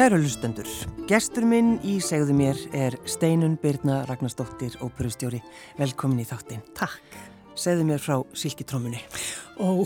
Kæru 0.00 0.16
lustendur, 0.16 0.64
gestur 1.04 1.44
minn 1.44 1.74
í 1.84 1.98
segðu 2.00 2.32
mér 2.32 2.60
er 2.72 2.94
Steinun 3.04 3.58
Birna 3.60 3.98
Ragnarsdóttir, 4.08 4.78
óperustjóri. 4.80 5.42
Velkomin 5.76 6.22
í 6.22 6.24
þáttinn. 6.24 6.62
Takk. 6.72 7.18
Segðu 7.52 7.84
mér 7.84 8.00
frá 8.00 8.14
Silkitrómunni. 8.32 9.02
Ó, 9.60 9.84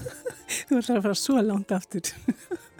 þú 0.70 0.78
ætlar 0.80 1.02
að 1.02 1.04
fara 1.04 1.18
svo 1.20 1.44
langt 1.44 1.74
aftur. 1.76 2.08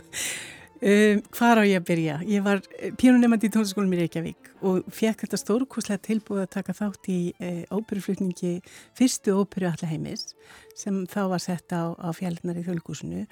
um, 0.89 1.21
hvar 1.37 1.61
á 1.61 1.69
ég 1.69 1.83
að 1.83 1.89
byrja? 1.91 2.17
Ég 2.25 2.49
var 2.49 2.65
pírunemandi 2.97 3.53
í 3.53 3.55
tónskólum 3.59 3.93
í 3.99 4.01
Reykjavík 4.01 4.40
og 4.67 4.89
fekk 4.95 5.25
þetta 5.25 5.41
stórkoslega 5.41 6.03
tilbúið 6.07 6.45
að 6.45 6.53
taka 6.57 6.77
þátt 6.77 7.11
í 7.13 7.21
e, 7.41 7.51
óperuflutningi 7.73 8.59
fyrstu 8.99 9.37
óperu 9.39 9.71
Allaheimis 9.71 10.35
sem 10.81 11.03
þá 11.11 11.21
var 11.33 11.43
sett 11.43 11.73
á, 11.75 11.93
á 11.93 12.09
fjallunar 12.17 12.59
í 12.61 12.65
þjóðlíkusinu. 12.65 13.27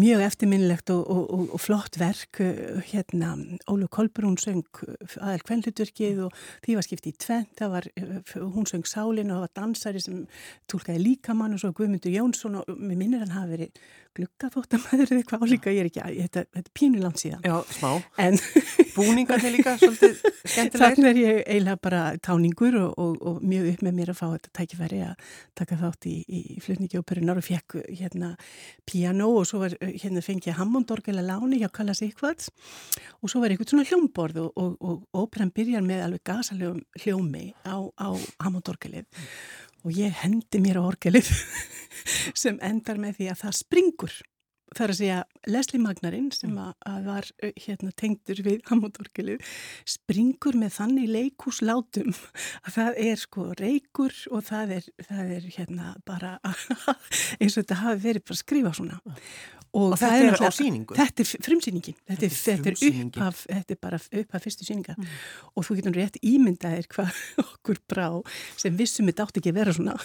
Mjög 0.00 0.24
eftirminnilegt 0.24 0.92
og, 0.94 1.02
og, 1.04 1.22
og, 1.34 1.44
og 1.56 1.60
flott 1.60 1.98
verk, 2.00 2.40
hérna, 2.88 3.34
Ólu 3.68 3.88
Kolbrún 3.92 4.38
söng 4.40 4.64
aðal 5.18 5.44
kvennlutverkið 5.44 6.24
og 6.26 6.38
því 6.64 6.78
var 6.78 6.86
skiptið 6.86 7.12
í 7.12 7.20
tvent, 7.26 7.64
var, 7.74 7.88
hún 8.38 8.68
söng 8.68 8.88
Sálin 8.88 9.32
og 9.32 9.38
það 9.38 9.44
var 9.44 9.54
dansari 9.60 10.02
sem 10.04 10.24
tólkaði 10.70 11.04
líkamann 11.04 11.56
og 11.56 11.62
svo 11.62 11.74
Guðmundur 11.76 12.14
Jónsson 12.14 12.60
og 12.62 12.72
mér 12.72 13.00
minnir 13.00 13.24
hann 13.24 13.36
hafi 13.36 13.56
verið 13.56 13.82
gluggaþóttamæður 14.18 15.12
eða 15.12 15.20
eitthvað 15.22 15.44
álíka, 15.46 15.72
ég 15.74 15.84
er 15.84 15.90
ekki, 15.90 16.04
þetta, 16.26 16.44
þetta 16.58 16.64
er 16.64 16.74
pínuland 16.76 17.20
síðan. 17.22 17.46
Já, 17.46 17.56
smá. 17.78 17.90
En 18.20 18.38
búningarnir 18.96 19.54
líka, 19.54 19.74
svolítið 19.80 20.18
skemmtilegir. 20.18 20.82
Þannig 20.82 21.08
er 21.10 21.20
ég 21.22 21.40
eiginlega 21.44 21.80
bara 21.88 22.02
táningur 22.24 22.78
og, 22.82 22.92
og, 22.98 23.16
og 23.30 23.42
mjög 23.46 23.70
upp 23.72 23.84
með 23.86 23.96
mér 23.98 24.12
að 24.12 24.18
fá 24.20 24.26
þetta 24.26 24.54
tækifæri 24.58 25.00
að 25.06 25.30
taka 25.58 25.78
þátt 25.82 26.08
í, 26.10 26.16
í 26.26 26.58
flutningi 26.64 27.00
óperunar 27.00 27.40
og 27.40 27.46
fekk 27.46 27.78
hérna 27.86 28.32
piano 28.88 29.30
og 29.38 29.46
svo 29.48 29.62
var 29.62 29.76
hérna 29.84 30.24
fengið 30.24 30.58
Hammondorgel 30.58 31.18
að 31.20 31.30
láni 31.30 31.62
hjá 31.62 31.70
Kallas 31.74 32.02
Ykvarts 32.06 32.50
og 33.22 33.30
svo 33.30 33.42
var 33.42 33.54
eitthvað 33.54 33.72
svona 33.72 33.86
hljómborð 33.88 34.42
og, 34.48 34.76
og 34.78 35.06
óperan 35.16 35.54
byrjar 35.54 35.84
með 35.86 36.04
alveg 36.06 36.24
gasalegum 36.28 36.82
hljómi 37.02 37.52
á, 37.66 37.76
á 37.78 38.08
Hammondorgelið 38.44 39.06
og 39.84 39.94
ég 39.94 40.14
hendi 40.22 40.60
mér 40.62 40.80
á 40.80 40.88
orgelið 40.88 41.30
sem 42.42 42.58
endar 42.64 43.00
með 43.00 43.20
því 43.20 43.30
að 43.32 43.40
það 43.44 43.58
springur 43.60 44.18
Það 44.76 44.84
er 44.84 44.92
að 44.92 44.98
segja, 44.98 45.18
Leslie 45.48 45.80
Magnarinn 45.80 46.30
sem 46.34 46.56
að, 46.60 46.72
að 46.90 47.06
var 47.08 47.28
hérna, 47.64 47.92
tengdur 47.98 48.42
við 48.44 48.58
Hammondorgelið 48.68 49.52
springur 49.88 50.58
með 50.60 50.74
þannig 50.76 51.12
leikúslátum 51.14 52.10
að 52.12 52.74
það 52.74 52.98
er 53.04 53.22
sko 53.22 53.46
reykur 53.58 54.16
og 54.34 54.44
það 54.48 54.74
er, 54.78 54.90
það 55.08 55.32
er 55.38 55.46
hérna 55.56 55.94
bara 56.08 56.34
eins 57.40 57.54
og 57.54 57.62
þetta 57.62 57.80
hafi 57.84 58.04
verið 58.04 58.26
bara 58.26 58.36
að 58.36 58.42
skrifa 58.42 58.74
svona. 58.76 59.00
Og, 59.68 59.92
og 59.92 59.98
þetta 60.00 60.20
er, 60.20 60.30
er 60.32 60.48
á 60.48 60.52
síningu? 60.54 60.96
Þetta 60.96 61.24
er 61.24 61.44
frumsýningin, 61.44 61.98
þetta 62.08 62.28
er, 62.28 62.36
þetta 62.38 62.70
er, 63.28 63.74
er 63.74 63.80
bara 63.82 63.98
upphaf 64.00 64.46
fyrstu 64.46 64.64
síninga 64.64 64.96
mm. 64.96 65.10
og 65.52 65.66
þú 65.68 65.76
getur 65.80 65.98
rétt 65.98 66.16
ímyndaðir 66.24 66.88
hvað 66.94 67.20
okkur 67.44 67.82
brá 67.90 68.08
sem 68.56 68.76
vissum 68.78 69.08
þetta 69.10 69.28
átti 69.28 69.42
ekki 69.42 69.52
að 69.52 69.60
vera 69.60 69.76
svona 69.76 69.98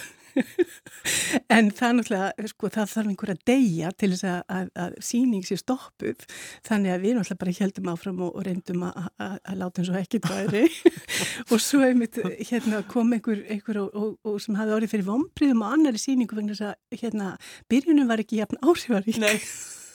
en 1.56 1.70
það 1.74 1.96
náttúrulega, 1.98 2.48
sko, 2.50 2.70
það 2.74 2.90
þarf 2.92 3.10
einhverja 3.12 3.36
degja 3.50 3.92
til 3.98 4.10
þess 4.14 4.26
að, 4.30 4.40
að, 4.56 4.70
að 4.84 4.96
síning 5.08 5.46
sé 5.46 5.58
stoppuð, 5.60 6.24
þannig 6.66 6.94
að 6.94 7.04
við 7.04 7.16
náttúrulega 7.18 7.42
bara 7.44 7.56
heldum 7.60 7.92
áfram 7.94 8.24
og, 8.26 8.34
og 8.34 8.48
reyndum 8.48 8.86
að, 8.88 9.06
að 9.34 9.60
láta 9.60 9.82
eins 9.82 9.92
og 9.92 10.00
ekkert 10.00 10.30
væri 10.32 10.64
og 11.52 11.62
svo 11.62 11.84
einmitt 11.86 12.20
hérna, 12.50 12.82
kom 12.90 13.14
einhver, 13.16 13.44
einhver 13.50 13.84
og, 13.84 13.94
og, 13.94 14.18
og 14.26 14.42
sem 14.42 14.58
hafi 14.58 14.76
orðið 14.76 14.96
fyrir 14.96 15.08
vombriðum 15.08 15.64
á 15.64 15.68
annari 15.72 16.02
síningu 16.02 16.38
vegna 16.38 16.56
þess 16.56 16.72
að 16.72 17.00
hérna, 17.04 17.32
byrjunum 17.72 18.10
var 18.10 18.24
ekki 18.24 18.42
jafn 18.42 18.60
áhrifarík. 18.64 19.22
Nei. 19.22 19.38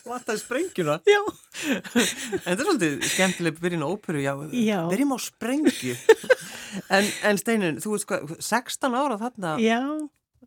Vataði 0.00 0.40
sprengjuna? 0.40 0.96
Já. 1.12 1.20
en 1.68 2.46
þetta 2.46 2.54
er 2.54 2.62
svolítið 2.64 3.02
skemmtileg 3.10 3.58
byrjun 3.60 3.84
á 3.84 3.88
óperu, 3.90 4.22
já. 4.22 4.32
Já. 4.56 4.78
Byrjum 4.88 5.12
á 5.12 5.18
sprengju. 5.20 5.96
en, 6.96 7.10
en 7.28 7.40
Steinun, 7.40 7.82
þú 7.84 7.92
veist 7.94 8.08
hvað, 8.08 8.32
16 8.40 8.96
ára 8.96 9.18
þarna. 9.20 9.52
Já. 9.60 9.82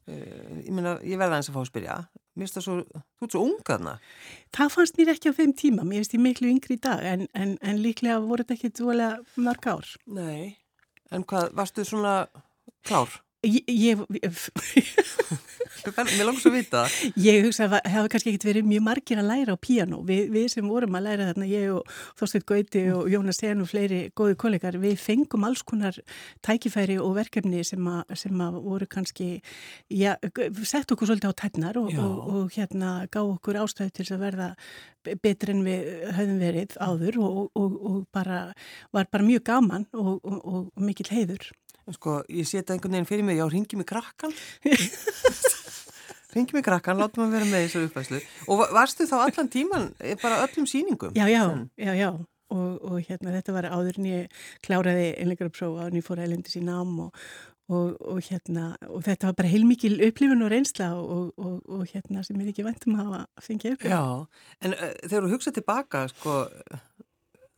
Uh, 0.03 0.59
ég 0.65 1.11
ég 1.13 1.19
verða 1.21 1.39
eins 1.39 1.49
að 1.49 1.57
fá 1.57 1.61
að 1.63 1.69
spyrja. 1.69 1.97
Mér 2.33 2.47
finnst 2.47 2.57
það 2.57 2.65
svo, 2.65 2.75
þú 2.89 3.27
ert 3.27 3.35
svo 3.35 3.43
ungaðna. 3.45 3.93
Það 4.57 4.71
fannst 4.73 4.97
mér 4.99 5.11
ekki 5.13 5.31
á 5.31 5.37
þeim 5.37 5.53
tíma. 5.59 5.85
Mér 5.85 6.01
finnst 6.01 6.15
ég 6.17 6.23
miklu 6.23 6.49
yngri 6.49 6.77
í 6.77 6.81
dag, 6.81 7.03
en, 7.05 7.27
en, 7.37 7.53
en 7.61 7.81
líklega 7.81 8.19
voru 8.25 8.43
þetta 8.43 8.57
ekki 8.57 8.73
dvolega 8.79 9.43
mörg 9.45 9.69
ár. 9.69 9.91
Nei. 10.17 10.55
En 11.13 11.25
hvað, 11.29 11.53
varstu 11.59 11.85
svona 11.87 12.15
klár? 12.87 13.22
Ég... 13.43 13.63
ég 13.67 13.99
Mér 15.83 16.27
langs 16.27 16.45
að 16.47 16.55
vita. 16.55 16.81
Ég 17.19 17.43
hugsa 17.43 17.65
að 17.65 17.73
það 17.73 17.87
hefði 17.91 18.11
kannski 18.13 18.31
ekkit 18.31 18.45
verið 18.47 18.67
mjög 18.69 18.83
margir 18.85 19.19
að 19.19 19.27
læra 19.27 19.55
á 19.55 19.57
píano. 19.59 19.99
Vi, 20.07 20.17
við 20.31 20.45
sem 20.53 20.69
vorum 20.69 20.95
að 20.95 21.07
læra 21.09 21.27
þarna, 21.31 21.47
ég 21.51 21.73
og 21.73 21.89
Þorstein 22.19 22.45
Gauti 22.47 22.83
og 22.95 23.09
Jónas 23.11 23.41
Sen 23.41 23.63
og 23.63 23.67
fleiri 23.71 23.99
góði 24.15 24.37
kollegar, 24.39 24.77
við 24.79 24.95
fengum 25.01 25.43
alls 25.47 25.63
konar 25.67 25.97
tækifæri 26.45 26.95
og 27.03 27.17
verkefni 27.17 27.65
sem 27.67 27.89
að, 27.89 28.15
sem 28.21 28.43
að 28.45 28.59
voru 28.63 28.87
kannski, 28.87 29.29
já, 29.91 30.13
sett 30.63 30.93
okkur 30.95 31.11
svolítið 31.11 31.35
á 31.35 31.39
tætnar 31.43 31.81
og, 31.81 31.91
og, 31.99 32.31
og 32.31 32.55
hérna 32.55 32.95
gá 33.11 33.19
okkur 33.25 33.59
ástæðu 33.65 33.97
til 33.99 34.07
að 34.15 34.23
verða 34.23 34.49
betur 35.19 35.51
en 35.51 35.65
við 35.65 35.89
höfum 36.15 36.39
verið 36.39 36.77
áður 36.79 37.19
og, 37.25 37.59
og 37.59 37.99
bara 38.15 38.45
var 38.95 39.11
bara 39.11 39.27
mjög 39.27 39.43
gaman 39.51 39.89
og 39.91 40.71
mikill 40.79 41.11
heiður. 41.11 41.51
Sko, 41.91 42.21
ég 42.31 42.47
seta 42.47 42.73
einhvern 42.75 42.95
veginn 42.95 43.09
fyrir 43.09 43.25
mig, 43.27 43.37
já, 43.39 43.43
ringi 43.51 43.75
mig 43.79 43.87
krakkan. 43.89 44.31
ringi 46.35 46.55
mig 46.55 46.63
krakkan, 46.63 46.99
látum 47.01 47.25
að 47.25 47.35
vera 47.35 47.47
með 47.49 47.65
þessu 47.65 47.81
uppvæslu. 47.89 48.21
Og 48.53 48.63
varstu 48.73 49.07
þá 49.09 49.17
allan 49.25 49.49
tíman, 49.51 49.89
bara 50.21 50.43
öllum 50.45 50.67
síningum? 50.69 51.11
Já, 51.17 51.27
já, 51.27 51.43
Sen. 51.49 51.65
já, 51.77 51.93
já. 51.99 52.11
Og, 52.53 52.69
og 52.85 52.99
hérna, 53.01 53.33
þetta 53.33 53.55
var 53.55 53.67
áður 53.73 53.97
en 53.99 54.07
ég 54.11 54.43
kláraði 54.63 55.07
einleikar 55.17 55.49
að 55.49 55.57
prófa 55.57 55.87
og 55.87 55.97
ég 55.97 56.05
fór 56.05 56.21
að 56.21 56.27
elendis 56.27 56.59
í 56.59 56.61
nám 56.61 56.91
og, 57.07 57.23
og, 57.73 57.95
og 58.13 58.19
hérna, 58.27 58.65
og 58.87 59.03
þetta 59.07 59.31
var 59.31 59.37
bara 59.39 59.49
heilmikil 59.49 59.95
upplifun 60.05 60.45
og 60.45 60.51
reynsla 60.53 60.91
og 60.93 61.87
hérna 61.89 62.21
sem 62.23 62.39
ég 62.43 62.51
ekki 62.53 62.67
vantum 62.67 62.99
að 62.99 63.07
hafa 63.09 63.47
fengið 63.47 63.75
upp. 63.77 63.87
Já, 63.89 64.03
en 64.67 64.77
uh, 64.77 64.91
þegar 65.07 65.25
þú 65.25 65.33
hugsaði 65.33 65.57
tilbaka, 65.59 66.03
sko, 66.13 66.37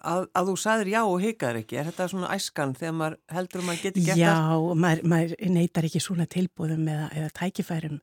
að, 0.07 0.27
að 0.37 0.49
þú 0.49 0.55
saðir 0.61 0.91
já 0.93 0.99
og 1.03 1.15
hikaður 1.23 1.59
ekki, 1.61 1.77
er 1.79 1.89
þetta 1.89 2.07
svona 2.11 2.29
æskan 2.35 2.75
þegar 2.77 2.95
maður 2.99 3.17
heldur 3.37 3.61
að 3.61 3.67
maður 3.69 3.81
geti 3.85 4.03
gert 4.05 4.19
það? 4.19 4.23
Já, 4.23 4.77
maður, 4.85 5.03
maður 5.13 5.33
neytar 5.55 5.87
ekki 5.89 6.01
svona 6.03 6.27
tilbúðum 6.35 6.85
eða, 6.93 7.09
eða 7.19 7.33
tækifærum, 7.39 7.97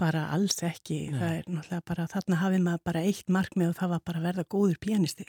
bara 0.00 0.26
alls 0.36 0.62
ekki, 0.66 1.00
Nei. 1.10 1.18
það 1.18 1.32
er 1.32 1.50
náttúrulega 1.50 1.88
bara, 1.92 2.08
þarna 2.12 2.40
hafið 2.44 2.64
maður 2.68 2.84
bara 2.90 3.04
eitt 3.10 3.34
markmið 3.38 3.72
og 3.72 3.80
það 3.80 3.92
var 3.94 4.06
bara 4.10 4.22
að 4.22 4.30
verða 4.30 4.46
góður 4.56 4.80
pianisti 4.86 5.28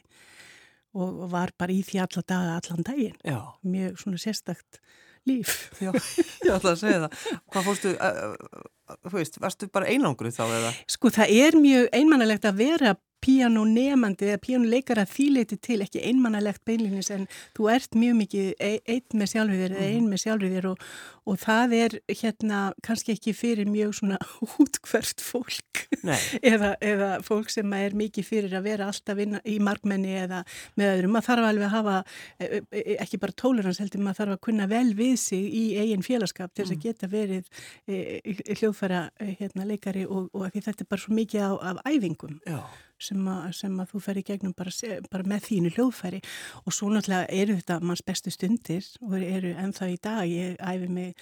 og 0.97 1.27
var 1.31 1.53
bara 1.59 1.75
í 1.75 1.81
því 1.85 2.01
alla 2.05 2.23
daga, 2.33 2.55
allan 2.57 2.87
daginn, 2.87 3.19
já. 3.27 3.39
mjög 3.67 3.99
svona 4.01 4.21
sérstakt 4.21 4.81
líf. 5.27 5.69
Já, 5.83 5.91
ég 6.47 6.53
ætla 6.55 6.73
að 6.73 6.81
segja 6.81 7.01
það. 7.03 7.25
Hvað 7.51 7.67
fórstu, 7.67 7.93
uh, 7.99 8.95
þú 9.09 9.17
veist, 9.17 9.39
varstu 9.43 9.69
bara 9.73 9.91
einangruð 9.91 10.37
þá 10.37 10.43
eða? 10.47 10.71
Sko 10.95 11.11
það 11.13 11.33
er 11.43 11.59
mjög 11.59 11.89
einmannalegt 11.99 12.47
að 12.47 12.61
vera 12.63 12.95
píanonemandi 13.23 14.29
eða 14.29 14.41
píanoleikara 14.43 15.05
þýleiti 15.09 15.57
til 15.63 15.81
ekki 15.85 16.03
einmannalegt 16.05 16.63
beinlinis 16.67 17.09
en 17.13 17.25
þú 17.57 17.69
ert 17.73 17.97
mjög 17.97 18.19
mikið 18.21 18.47
einn 18.61 19.19
með 19.19 19.31
sjálfur 19.33 19.73
eða 19.73 19.87
einn 19.87 20.09
með 20.11 20.23
sjálfur 20.23 20.67
og, 20.71 20.83
og 21.27 21.39
það 21.41 21.75
er 21.77 21.95
hérna 22.11 22.61
kannski 22.85 23.15
ekki 23.15 23.33
fyrir 23.37 23.69
mjög 23.71 23.95
svona 23.99 24.19
útkvört 24.61 25.23
fólk 25.23 25.83
eða, 26.53 26.75
eða 26.81 27.11
fólk 27.25 27.51
sem 27.53 27.73
er 27.77 27.97
mikið 27.97 28.29
fyrir 28.29 28.57
að 28.57 28.69
vera 28.69 28.89
alltaf 28.91 29.21
í 29.23 29.57
markmenni 29.63 30.13
eða 30.21 30.43
með 30.77 30.93
öðrum. 30.93 31.15
Maður 31.15 31.29
þarf 31.31 31.49
alveg 31.49 31.67
að 31.67 31.75
hafa 31.75 31.97
e, 32.37 32.47
e, 32.47 32.61
e, 32.69 32.97
ekki 33.01 33.21
bara 33.23 33.37
tólurans 33.43 33.81
heldur, 33.81 34.03
maður 34.05 34.21
þarf 34.21 34.37
að 34.37 34.43
kunna 34.49 34.69
vel 34.71 34.89
við 34.97 35.15
sig 35.21 35.45
í 35.47 35.65
eigin 35.81 36.05
félagskap 36.05 36.53
til 36.53 36.63
þess 36.65 36.75
að 36.75 36.77
mm. 36.77 36.83
geta 36.85 37.11
verið 37.11 37.49
e, 37.87 38.57
hljóðfæra 38.59 39.05
hérna, 39.39 39.67
leikari 39.69 40.05
og, 40.05 40.29
og 40.37 40.51
þetta 40.53 40.83
er 40.85 40.91
bara 40.91 41.03
svo 41.03 41.17
mikið 41.17 41.47
á, 41.49 41.51
af 41.73 41.81
æfingum. 41.87 42.37
Já 42.45 42.61
sem 43.01 43.19
að, 43.29 43.47
sem 43.57 43.75
að 43.81 43.91
þú 43.93 44.01
fer 44.05 44.19
í 44.21 44.23
gegnum 44.27 44.53
bara, 44.57 44.73
bara 45.11 45.27
með 45.27 45.45
þínu 45.47 45.73
hljóðfæri. 45.75 46.21
Og 46.65 46.75
svo 46.75 46.89
náttúrulega 46.91 47.27
eru 47.41 47.57
þetta 47.59 47.79
manns 47.83 48.03
bestu 48.05 48.33
stundir 48.33 48.87
og 49.05 49.17
eru 49.19 49.53
ennþá 49.53 49.89
í 49.91 49.97
dag. 50.03 50.21
Ég 50.27 50.57
æfi 50.57 50.89
mig 50.91 51.13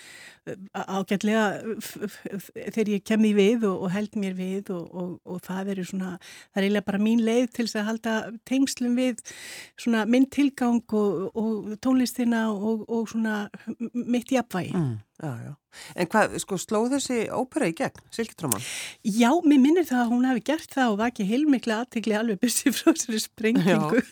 uh, 0.50 0.84
ágætlega 0.98 1.46
þegar 2.54 2.94
ég 2.96 3.06
kem 3.08 3.28
í 3.28 3.34
við 3.38 3.68
og, 3.70 3.86
og 3.86 3.96
held 3.96 4.20
mér 4.20 4.38
við 4.38 4.72
og, 4.76 4.86
og, 4.92 5.12
og 5.24 5.42
það 5.46 5.74
eru 5.76 5.88
svona, 5.92 6.16
það 6.52 6.62
er 6.62 6.68
eiginlega 6.68 6.90
bara 6.92 7.04
mín 7.06 7.26
leið 7.26 7.50
til 7.56 7.68
þess 7.68 7.82
að 7.82 7.90
halda 7.92 8.16
tengslum 8.48 9.00
við 9.00 9.24
svona 9.80 10.06
minn 10.10 10.30
tilgang 10.32 10.84
og 10.96 11.76
tónlistina 11.84 12.48
og 12.54 13.10
svona 13.12 13.46
mitt 13.94 14.32
í 14.34 14.40
apvægi 14.40 14.74
mm. 14.76 14.96
Já, 15.16 15.32
já. 15.40 15.52
En 15.96 16.08
hvað, 16.12 16.34
sko, 16.44 16.58
slóð 16.60 16.96
þessi 16.98 17.18
ópera 17.32 17.70
í 17.72 17.76
gegn, 17.76 18.02
Silkitróman? 18.12 18.64
Já, 19.08 19.30
mér 19.48 19.62
minnir 19.64 19.88
það 19.88 20.02
að 20.02 20.12
hún 20.12 20.28
hefði 20.28 20.44
gert 20.50 20.76
það 20.76 20.92
og 20.92 20.98
var 21.00 21.12
ekki 21.14 21.28
heilmiklega 21.30 21.86
aðtikli 21.86 22.18
alveg 22.20 22.42
byrstið 22.42 22.76
frá 22.76 22.90
þessari 22.90 23.22
sprengingu 23.24 24.04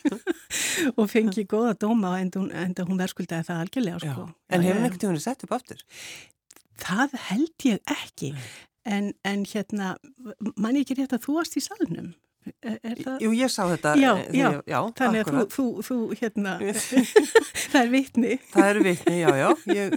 og 0.97 1.11
fengið 1.11 1.50
góða 1.51 1.75
dóma 1.83 2.15
en 2.21 2.31
hún 2.31 3.01
verðskuldaði 3.01 3.50
það 3.50 3.63
algjörlega, 3.65 4.01
sko. 4.05 4.27
Já. 4.31 4.35
En 4.55 4.67
hefur 4.67 4.83
neitt 4.85 5.00
tífunni 5.01 5.23
sett 5.23 5.44
upp 5.44 5.55
aftur? 5.59 5.83
Það 6.83 7.19
held 7.27 7.67
ég 7.67 7.95
ekki, 8.00 8.33
en, 8.88 9.11
en 9.27 9.47
hérna, 9.51 9.95
mann 10.55 10.79
ekki 10.79 11.01
rétt 11.01 11.15
að 11.19 11.27
þú 11.27 11.39
varst 11.41 11.59
í 11.59 11.67
salnum? 11.67 12.13
Er, 12.63 12.79
er 12.83 12.97
það? 13.00 13.21
Jú, 13.23 13.29
ég 13.38 13.51
sá 13.51 13.61
þetta. 13.69 13.94
Já, 14.00 14.09
eh, 14.19 14.33
já, 14.35 14.47
já 14.67 14.79
þannig 14.97 15.23
að 15.23 15.35
þú, 15.35 15.44
þú, 15.53 15.67
þú, 15.88 15.97
hérna, 16.19 16.55
það 17.71 17.79
er 17.83 17.91
vitni. 17.94 18.33
Það 18.51 18.69
eru 18.71 18.83
vitni, 18.89 19.15
já, 19.21 19.29
já. 19.39 19.47
Ég, 19.71 19.95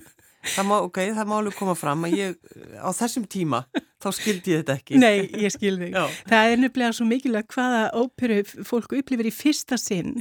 það, 0.52 0.68
má, 0.70 0.76
okay, 0.84 1.12
það 1.16 1.28
má 1.30 1.36
alveg 1.40 1.58
koma 1.58 1.74
fram 1.78 2.06
að 2.06 2.16
ég 2.20 2.36
á 2.78 2.90
þessum 2.96 3.26
tíma 3.30 3.64
þá 4.02 4.08
skildi 4.14 4.52
ég 4.52 4.62
þetta 4.62 4.76
ekki. 4.80 5.00
Nei, 5.00 5.26
ég 5.42 5.52
skil 5.54 5.74
þig. 5.80 5.96
Það 6.28 6.52
er 6.52 6.62
nefnilega 6.62 6.96
svo 6.98 7.06
mikilvægt 7.08 7.56
hvaða 7.56 7.82
óperu 7.96 8.38
fólk 8.68 8.94
upplifir 9.00 9.30
í 9.30 9.34
fyrsta 9.34 9.78
sinn 9.80 10.14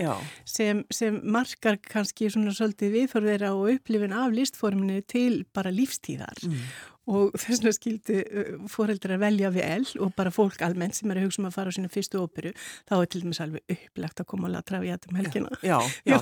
sem, 0.48 0.84
sem 0.94 1.20
markar 1.36 1.80
kannski 1.84 2.30
svona 2.34 2.56
svolítið 2.56 2.96
viðþorðera 3.00 3.54
og 3.58 3.76
upplifin 3.76 4.16
af 4.16 4.36
listforminu 4.36 5.02
til 5.12 5.44
bara 5.56 5.74
lífstíðar. 5.76 6.46
Mm. 6.48 6.68
Og 7.06 7.36
þess 7.38 7.62
vegna 7.62 7.74
skildi 7.76 8.22
fóreldrar 8.72 9.20
velja 9.22 9.52
vel 9.54 9.84
og 10.02 10.14
bara 10.18 10.32
fólk 10.34 10.64
almennt 10.66 10.98
sem 10.98 11.12
er 11.14 11.20
að 11.22 11.28
hugsa 11.28 11.42
um 11.44 11.50
að 11.50 11.58
fara 11.58 11.74
á 11.74 11.76
sína 11.78 11.92
fyrstu 11.94 12.22
óperu, 12.24 12.54
þá 12.90 12.96
er 12.98 13.10
til 13.12 13.22
dæmis 13.22 13.42
alveg 13.46 13.76
upplagt 13.76 14.24
að 14.24 14.30
koma 14.32 14.50
og 14.50 14.56
latra 14.56 14.82
við 14.82 14.96
þetta 14.96 15.12
um 15.12 15.20
helgina. 15.22 15.60
já, 15.62 15.78
já. 16.12 16.18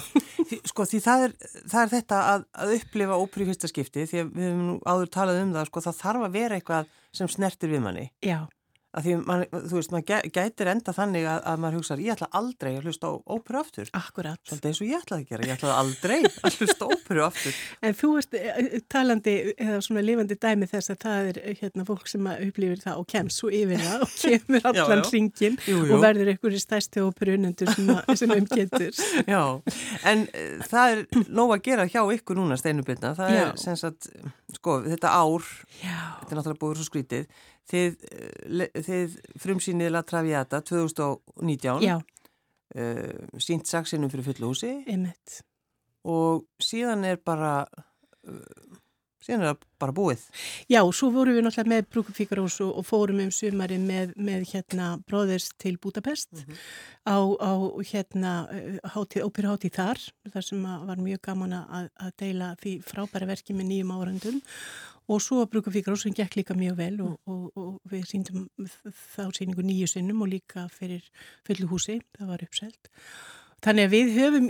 Því, 0.49 0.59
sko, 0.73 0.87
því 0.91 1.03
það 1.05 1.27
er, 1.27 1.37
það 1.61 1.79
er 1.83 1.93
þetta 1.93 2.23
að, 2.33 2.49
að 2.65 2.75
upplifa 2.79 3.21
óperu 3.21 3.45
í 3.45 3.51
fyrsta 3.51 3.71
skipti 3.71 4.07
því 4.11 4.23
að 4.23 4.33
við 4.33 4.49
hefum 4.49 4.75
áður 4.83 5.13
talað 5.15 5.41
um 5.45 5.55
það, 5.55 5.71
sko, 5.71 5.85
það 5.87 6.01
þarf 6.01 6.27
að 6.27 6.35
vera 6.35 6.59
eitthvað 6.59 6.91
sem 7.13 7.31
snertir 7.31 7.71
við 7.71 7.83
manni. 7.85 8.09
Já, 8.25 8.39
að 8.93 9.07
því 9.07 9.13
man, 9.25 9.43
þú 9.51 9.77
veist, 9.79 9.91
maður 9.93 10.05
gæ- 10.11 10.31
gætir 10.35 10.69
enda 10.73 10.93
þannig 10.93 11.25
að, 11.25 11.39
að 11.49 11.61
maður 11.63 11.77
hugsa, 11.79 11.97
ég 12.03 12.13
ætla 12.13 12.27
aldrei 12.39 12.71
að 12.77 12.83
hlusta 12.87 13.09
á 13.09 13.13
óperu 13.33 13.59
aftur. 13.63 13.89
akkurat. 13.97 14.39
Svolítið 14.45 14.69
eins 14.69 14.81
og 14.83 14.87
ég 14.91 15.01
ætlaði 15.03 15.23
að 15.23 15.29
gera, 15.33 15.47
ég 15.49 15.55
ætlaði 15.57 15.77
aldrei 15.81 16.17
að 16.29 16.57
hlusta 16.59 16.85
á 16.85 16.87
óperu 16.93 17.23
aftur. 17.25 17.57
En 17.87 17.97
þú 17.99 18.09
veist, 18.17 18.37
talandi 18.93 19.33
eða 19.57 19.79
svona 19.83 20.03
lifandi 20.05 20.37
dæmi 20.39 20.67
þess 20.69 20.93
að 20.93 20.99
það 21.03 21.29
er 21.31 21.39
hérna 21.61 21.85
fólk 21.87 22.07
sem 22.11 22.27
upplifir 22.33 22.83
það 22.83 23.01
og 23.01 23.07
kemst 23.13 23.41
svo 23.41 23.49
yfir 23.53 23.81
það 23.81 24.05
og 24.05 24.13
kemur 24.23 24.67
allan 24.71 25.03
hringin 25.09 25.57
og 25.89 25.95
verður 26.03 26.31
einhverju 26.33 26.61
stærsti 26.63 27.03
óperu 27.03 27.35
unnendur 27.37 27.73
sem, 27.73 27.89
sem 28.19 28.35
um 28.37 28.47
getur. 28.53 28.93
Já, 29.33 29.41
en 30.13 30.25
það 30.69 30.93
er 30.93 31.03
nóg 31.33 31.55
að 31.57 31.65
gera 31.67 31.87
hjá 31.89 32.01
ykkur 32.19 32.37
núna 32.39 32.57
steinubirna, 32.61 33.15
það 33.17 33.33
Já. 33.35 33.41
er 33.49 33.57
sem 33.63 33.77
sagt, 33.79 34.09
sko, 34.59 34.77
þetta 34.85 35.11
ár, 35.17 35.49
Já, 35.81 35.97
þetta 36.21 36.29
er 36.35 36.39
náttúrulega 36.39 36.61
búið 36.63 36.79
svo 36.81 36.87
skrítið, 36.91 37.27
þið, 37.71 37.95
le- 38.59 38.71
þið 38.75 39.17
frumsýnið 39.39 39.91
La 39.95 40.01
Traviata 40.03 40.61
2019, 40.61 41.81
já, 41.85 41.97
uh, 42.75 43.39
sínt 43.39 43.69
saksinum 43.69 44.11
fyrir 44.11 44.27
fullu 44.31 44.51
húsi. 44.53 44.73
Einmitt. 44.87 45.41
og 46.03 46.43
síðan 46.59 47.05
er 47.07 47.15
bara, 47.23 47.65
uh, 48.27 48.39
síðan 49.23 49.45
er 49.45 49.53
það 49.53 49.61
bara 49.79 49.93
búið. 49.95 50.25
Já, 50.67 50.81
svo 50.91 51.07
vorum 51.15 51.37
við 51.37 51.45
náttúrulega 51.45 51.71
með 51.71 51.85
Brúkufíkarós 51.95 52.57
og, 52.65 52.73
og 52.81 52.85
fórum 52.87 53.21
um 53.23 53.31
sumari 53.31 53.77
með, 53.79 54.11
með 54.19 54.43
hérna 54.51 54.89
bróðers 55.07 55.45
til 55.63 55.77
Budapest 55.79 56.43
á, 57.07 57.15
á 57.23 57.51
hérna 57.87 58.33
hátíð, 58.91 59.23
óperuhátíð 59.29 59.77
þar, 59.79 60.03
þar 60.33 60.47
sem 60.49 60.63
var 60.89 60.99
mjög 60.99 61.21
gaman 61.29 61.55
að, 61.61 61.87
að 62.03 62.11
deila 62.19 62.51
því 62.59 62.75
frábæra 62.83 63.29
verki 63.31 63.55
með 63.55 63.71
nýjum 63.71 63.95
árandum 63.95 64.41
og 65.11 65.21
svo 65.23 65.41
að 65.43 65.51
Brúkufíkarós 65.53 66.05
sem 66.05 66.15
gekk 66.15 66.37
líka 66.39 66.55
mjög 66.57 66.77
vel 66.79 66.97
og, 67.03 67.13
og, 67.27 67.45
og 67.59 67.91
við 67.91 68.05
síndum 68.11 68.47
þá 69.15 69.25
síningu 69.35 69.65
nýju 69.65 69.89
sinnum 69.91 70.23
og 70.23 70.31
líka 70.31 70.67
fyrir 70.71 71.05
fullu 71.47 71.69
húsi, 71.71 71.99
það 72.17 72.33
var 72.33 72.45
uppselt. 72.47 72.91
Þannig 73.63 73.87
að 73.87 73.93
við 73.93 74.13
höfum 74.17 74.47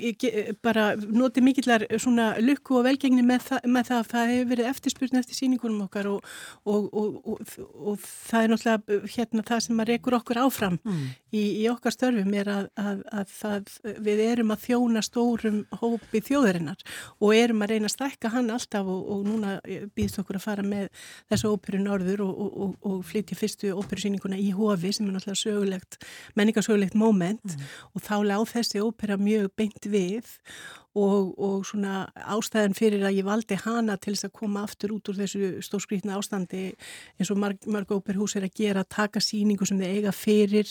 bara 0.65 0.85
notið 0.97 1.45
mikillar 1.45 1.85
svona 2.01 2.31
lukku 2.41 2.79
og 2.79 2.87
velgengni 2.87 3.23
með, 3.25 3.43
það, 3.49 3.67
með 3.75 3.89
það 3.89 3.99
að 3.99 4.07
það 4.13 4.31
hefur 4.33 4.49
verið 4.53 4.69
eftirspurn 4.71 5.19
eftir 5.19 5.37
síningunum 5.37 5.83
okkar 5.85 6.09
og, 6.09 6.29
og, 6.65 6.87
og, 6.93 7.19
og, 7.29 7.99
það 8.01 8.39
er 8.47 8.53
náttúrulega 8.53 9.11
hérna 9.13 9.45
það 9.47 9.63
sem 9.67 9.83
að 9.83 9.91
rekur 9.93 10.19
okkur 10.19 10.41
áfram 10.45 10.79
Mm. 10.83 11.03
í, 11.31 11.41
í 11.61 11.67
okkar 11.71 11.93
störfum 11.93 12.33
er 12.35 12.49
að, 12.49 12.65
að, 12.79 13.01
að 13.13 13.29
það, 13.31 13.69
við 14.03 14.21
erum 14.25 14.51
að 14.51 14.63
þjóna 14.65 15.03
stórum 15.05 15.59
hópi 15.79 16.19
þjóðarinnar 16.25 16.81
og 17.19 17.35
erum 17.37 17.61
að 17.63 17.73
reyna 17.73 17.87
að 17.87 17.93
stækka 17.93 18.31
hann 18.33 18.49
alltaf 18.51 18.89
og, 18.89 19.03
og 19.13 19.21
núna 19.27 19.53
býðst 19.95 20.19
okkur 20.19 20.39
að 20.39 20.45
fara 20.47 20.65
með 20.65 20.89
þessu 21.31 21.53
óperu 21.53 21.79
norður 21.83 22.25
og, 22.25 22.33
og, 22.33 22.57
og, 22.65 22.73
og 22.89 22.97
flytja 23.07 23.37
fyrstu 23.39 23.71
óperusýninguna 23.77 24.39
í 24.41 24.49
hofi 24.57 24.91
sem 24.97 25.07
er 25.07 25.15
náttúrulega 25.15 25.41
sögulegt, 25.43 25.99
menningarsögulegt 26.39 26.97
moment 26.99 27.55
og 27.93 28.03
þá 28.03 28.15
lág 28.27 28.45
þessi 28.51 28.81
ópera 29.03 29.19
mjög 29.19 29.51
beint 29.57 29.85
við 29.91 30.23
og, 30.95 31.33
og 31.41 31.63
svona 31.65 32.05
ástæðan 32.15 32.75
fyrir 32.77 33.01
að 33.03 33.17
ég 33.17 33.25
valdi 33.25 33.57
hana 33.57 33.97
til 33.97 34.13
þess 34.13 34.27
að 34.29 34.33
koma 34.37 34.63
aftur 34.63 34.93
út 34.93 35.09
úr 35.09 35.17
þessu 35.17 35.49
stórskrítna 35.65 36.15
ástandi 36.19 36.69
eins 37.17 37.31
og 37.33 37.39
marg, 37.41 37.57
marg 37.65 37.91
óperhús 37.91 38.37
er 38.37 38.45
að 38.47 38.53
gera, 38.61 38.85
taka 38.85 39.19
síningu 39.19 39.65
sem 39.67 39.81
þið 39.81 39.95
eiga 39.97 40.13
fyrir 40.15 40.69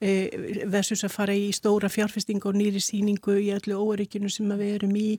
e, 0.00 0.64
versus 0.72 1.04
að 1.04 1.14
fara 1.14 1.36
í 1.36 1.52
stóra 1.54 1.90
fjárfestingu 1.92 2.50
og 2.50 2.58
nýri 2.58 2.82
síningu 2.82 3.36
í 3.38 3.52
öllu 3.54 3.76
óörygginu 3.78 4.32
sem 4.32 4.48
við 4.56 4.80
erum 4.80 4.96
í. 4.98 5.10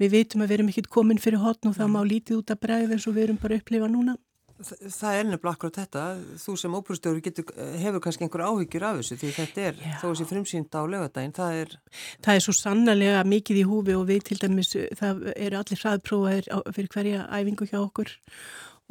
Við 0.00 0.14
vitum 0.14 0.46
að 0.46 0.52
við 0.52 0.58
erum 0.60 0.72
ekkit 0.72 0.92
komin 0.96 1.20
fyrir 1.20 1.42
hotn 1.42 1.72
og 1.72 1.76
það 1.76 1.92
má 1.92 2.00
lítið 2.06 2.40
út 2.40 2.54
að 2.54 2.62
bregða 2.62 2.96
eins 2.96 3.10
og 3.10 3.18
við 3.18 3.28
erum 3.28 3.42
bara 3.42 3.58
að 3.58 3.64
upplifa 3.64 3.90
núna 3.90 4.16
Það 4.56 5.16
er 5.18 5.26
nefnilega 5.28 5.52
akkurat 5.52 5.78
þetta, 5.82 6.02
þú 6.40 6.52
sem 6.56 6.76
óperustjóri 6.78 7.24
getur, 7.26 7.50
hefur 7.82 8.02
kannski 8.06 8.24
einhver 8.24 8.44
áhyggjur 8.46 8.86
af 8.88 9.00
þessu 9.02 9.18
því 9.20 9.32
þetta 9.36 9.64
er, 9.66 9.80
Já. 9.82 9.96
þó 10.00 10.06
þessi 10.06 10.28
frumsýnd 10.30 10.78
á 10.80 10.82
lögadaginn, 10.88 11.34
það 11.36 11.58
er, 11.60 11.74
Það 12.24 12.38
er 12.38 12.44
svo 12.46 12.54
sannlega 12.56 13.24
mikið 13.28 13.60
í 13.60 13.66
húfi 13.68 13.96
og 13.98 14.06
við 14.08 14.22
til 14.30 14.38
dæmis, 14.40 14.72
það 14.96 15.26
eru 15.34 15.60
allir 15.60 15.82
hraðprófaðir 15.82 16.48
fyrir 16.72 16.90
hverja 16.94 17.26
æfingu 17.36 17.68
hjá 17.68 17.78
okkur 17.82 18.14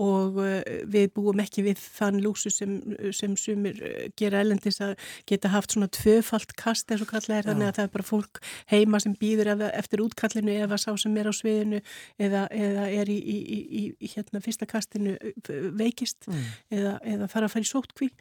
og 0.02 0.40
uh, 0.42 0.60
við 0.92 1.12
búum 1.16 1.40
ekki 1.40 1.64
við 1.66 1.80
þann 1.80 2.20
lúsu 2.24 2.52
sem, 2.52 2.78
sem 3.16 3.36
sumir 3.40 3.80
uh, 3.80 4.08
gera 4.20 4.42
ellendis 4.44 4.82
að 4.84 4.96
geta 5.30 5.52
haft 5.54 5.75
svona 5.75 5.88
tvöfalt 5.94 6.56
kast 6.60 6.92
eins 6.92 7.04
og 7.06 7.12
kallað 7.14 7.38
er 7.38 7.48
þannig 7.50 7.70
að 7.70 7.78
það 7.78 7.88
er 7.88 7.94
bara 7.94 8.08
fólk 8.10 8.42
heima 8.72 9.00
sem 9.04 9.16
býður 9.20 9.54
ef, 9.54 9.64
eftir 9.72 10.04
útkallinu 10.04 10.58
eða 10.66 10.80
sá 10.82 10.90
sem 11.00 11.16
er 11.22 11.30
á 11.32 11.34
sviðinu 11.36 11.82
eða, 12.20 12.44
eða 12.52 12.88
er 12.92 13.12
í, 13.14 13.18
í, 13.18 13.38
í, 13.46 13.84
í, 13.96 14.12
hérna 14.16 14.44
fyrsta 14.44 14.68
kastinu 14.68 15.16
uh, 15.16 15.70
veikist 15.80 16.28
mm. 16.28 16.44
eða, 16.75 16.98
eða 17.16 17.32
þarf 17.32 17.48
að 17.48 17.56
fara 17.56 17.68
í 17.68 17.72
sótkví 17.72 18.12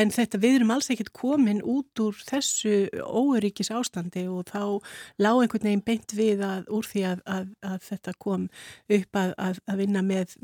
en 0.00 0.14
þetta 0.14 0.40
við 0.40 0.60
erum 0.60 0.74
alls 0.76 0.90
ekkert 0.94 1.12
komin 1.16 1.60
út 1.60 2.00
úr 2.00 2.16
þessu 2.30 2.88
óöryggis 3.04 3.72
ástandi 3.76 4.24
og 4.30 4.48
þá 4.48 4.80
lág 5.20 5.44
einhvern 5.44 5.68
veginn 5.68 5.84
beint 5.84 6.16
við 6.16 6.44
að 6.46 6.72
úr 6.72 6.88
því 6.88 7.04
að, 7.12 7.22
að, 7.28 7.52
að 7.66 7.78
þetta 7.90 8.16
kom 8.22 8.48
upp 8.96 9.20
að, 9.20 9.34
að, 9.36 9.62
vinna 9.80 10.02
með 10.04 10.34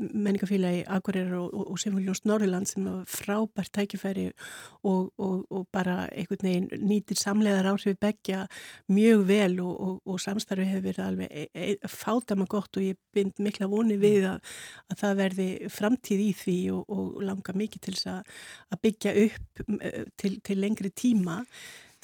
menningafélagi 0.67 0.85
Akureyrar 0.87 1.37
og, 1.37 1.53
og, 1.53 1.71
og 1.71 1.77
Sinfóljós 1.79 2.21
Norðurland 2.25 2.67
sem 2.67 2.85
var 2.85 3.05
frábært 3.05 3.71
tækifæri 3.73 4.31
og, 4.83 5.11
og, 5.17 5.45
og 5.49 5.67
bara 5.71 6.07
einhvern 6.11 6.43
veginn 6.43 6.87
nýtir 6.87 7.17
samleðar 7.19 7.71
áhrif 7.71 7.97
begja 7.99 8.47
mjög 8.89 9.25
vel 9.27 9.59
og, 9.61 10.01
og 10.05 10.19
samstarfi 10.19 10.67
hefur 10.67 10.85
verið 10.87 11.05
alveg 11.05 11.31
e, 11.31 11.47
e, 11.53 11.77
fátama 11.87 12.47
gott 12.47 12.77
og 12.77 12.83
ég 12.83 12.97
bind 13.13 13.39
mikla 13.39 13.67
voni 13.67 13.97
við 13.97 14.27
að, 14.33 14.39
að 14.91 15.01
það 15.01 15.17
verði 15.21 15.49
framtíð 15.69 16.23
í 16.23 16.31
því 16.43 16.59
og, 16.75 16.85
og 16.87 17.23
langa 17.23 17.57
mikið 17.57 17.85
til 17.87 17.97
þess 17.97 18.13
að, 18.13 18.79
byggja 18.81 19.17
upp 19.25 19.67
eh, 19.81 20.05
til, 20.17 20.39
til 20.45 20.61
lengri 20.61 20.91
tíma 20.93 21.41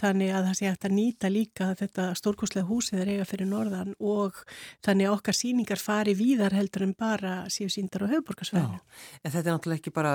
þannig 0.03 0.33
að 0.35 0.47
það 0.49 0.57
sé 0.59 0.69
hægt 0.69 0.87
að 0.87 0.95
nýta 0.97 1.31
líka 1.31 1.69
þetta 1.79 2.07
stórkoslega 2.19 2.67
húsið 2.67 3.03
er 3.03 3.11
eiga 3.13 3.27
fyrir 3.27 3.49
norðan 3.49 3.93
og 4.03 4.39
þannig 4.85 5.09
að 5.09 5.15
okkar 5.17 5.37
síningar 5.37 5.81
fari 5.81 6.15
víðar 6.17 6.55
heldur 6.57 6.85
en 6.87 6.93
bara 6.97 7.35
séu 7.53 7.71
síndar 7.71 8.05
á 8.05 8.11
höfuborgarsvæðinu. 8.11 8.79
En 9.23 9.33
þetta 9.33 9.43
er 9.43 9.55
náttúrulega 9.55 9.81
ekki 9.81 9.93
bara, 9.95 10.13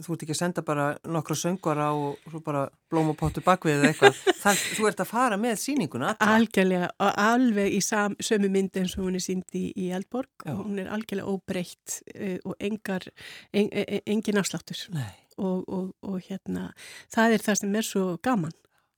þú 0.00 0.16
ert 0.16 0.24
ekki 0.26 0.36
að 0.36 0.40
senda 0.40 0.64
bara 0.66 0.88
nokkra 1.04 1.38
söngvara 1.38 1.90
og 1.96 2.30
svo 2.30 2.42
bara 2.46 2.66
blóm 2.90 3.12
og 3.12 3.18
pottu 3.20 3.42
bakvið 3.44 3.80
eða 3.80 3.92
eitthvað. 3.92 4.22
Það, 4.46 4.64
þú 4.78 4.88
ert 4.90 5.02
að 5.02 5.10
fara 5.10 5.38
með 5.40 5.56
síninguna. 5.62 6.12
Algjörlega, 6.22 6.90
og 7.02 7.22
alveg 7.26 7.76
í 7.76 7.80
sam, 7.84 8.16
sömu 8.22 8.50
mynd 8.52 8.78
eins 8.78 8.96
og 8.96 9.06
hún 9.06 9.18
er 9.18 9.24
sínd 9.24 9.58
í, 9.58 9.88
Eldborg 9.96 10.44
Já. 10.44 10.52
og 10.54 10.66
hún 10.66 10.80
er 10.82 10.90
algjörlega 10.94 11.32
óbreytt 11.32 12.00
uh, 12.14 12.36
og 12.46 12.54
engar, 12.62 13.08
en, 13.52 13.70
en, 13.70 14.04
engin 14.06 14.38
afsláttur 14.40 14.86
Nei. 14.94 15.08
og, 15.36 15.64
og, 15.66 15.90
og 16.06 16.20
hérna, 16.28 16.70
það 17.12 17.36
er 17.36 17.44
það 17.48 17.60
sem 17.62 17.76
er 17.80 17.88
svo 17.88 18.06
gaman 18.22 18.54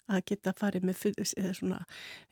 að 0.08 0.24
geta 0.32 0.54
farið 0.56 0.88
með 0.88 1.04
svona, 1.56 1.82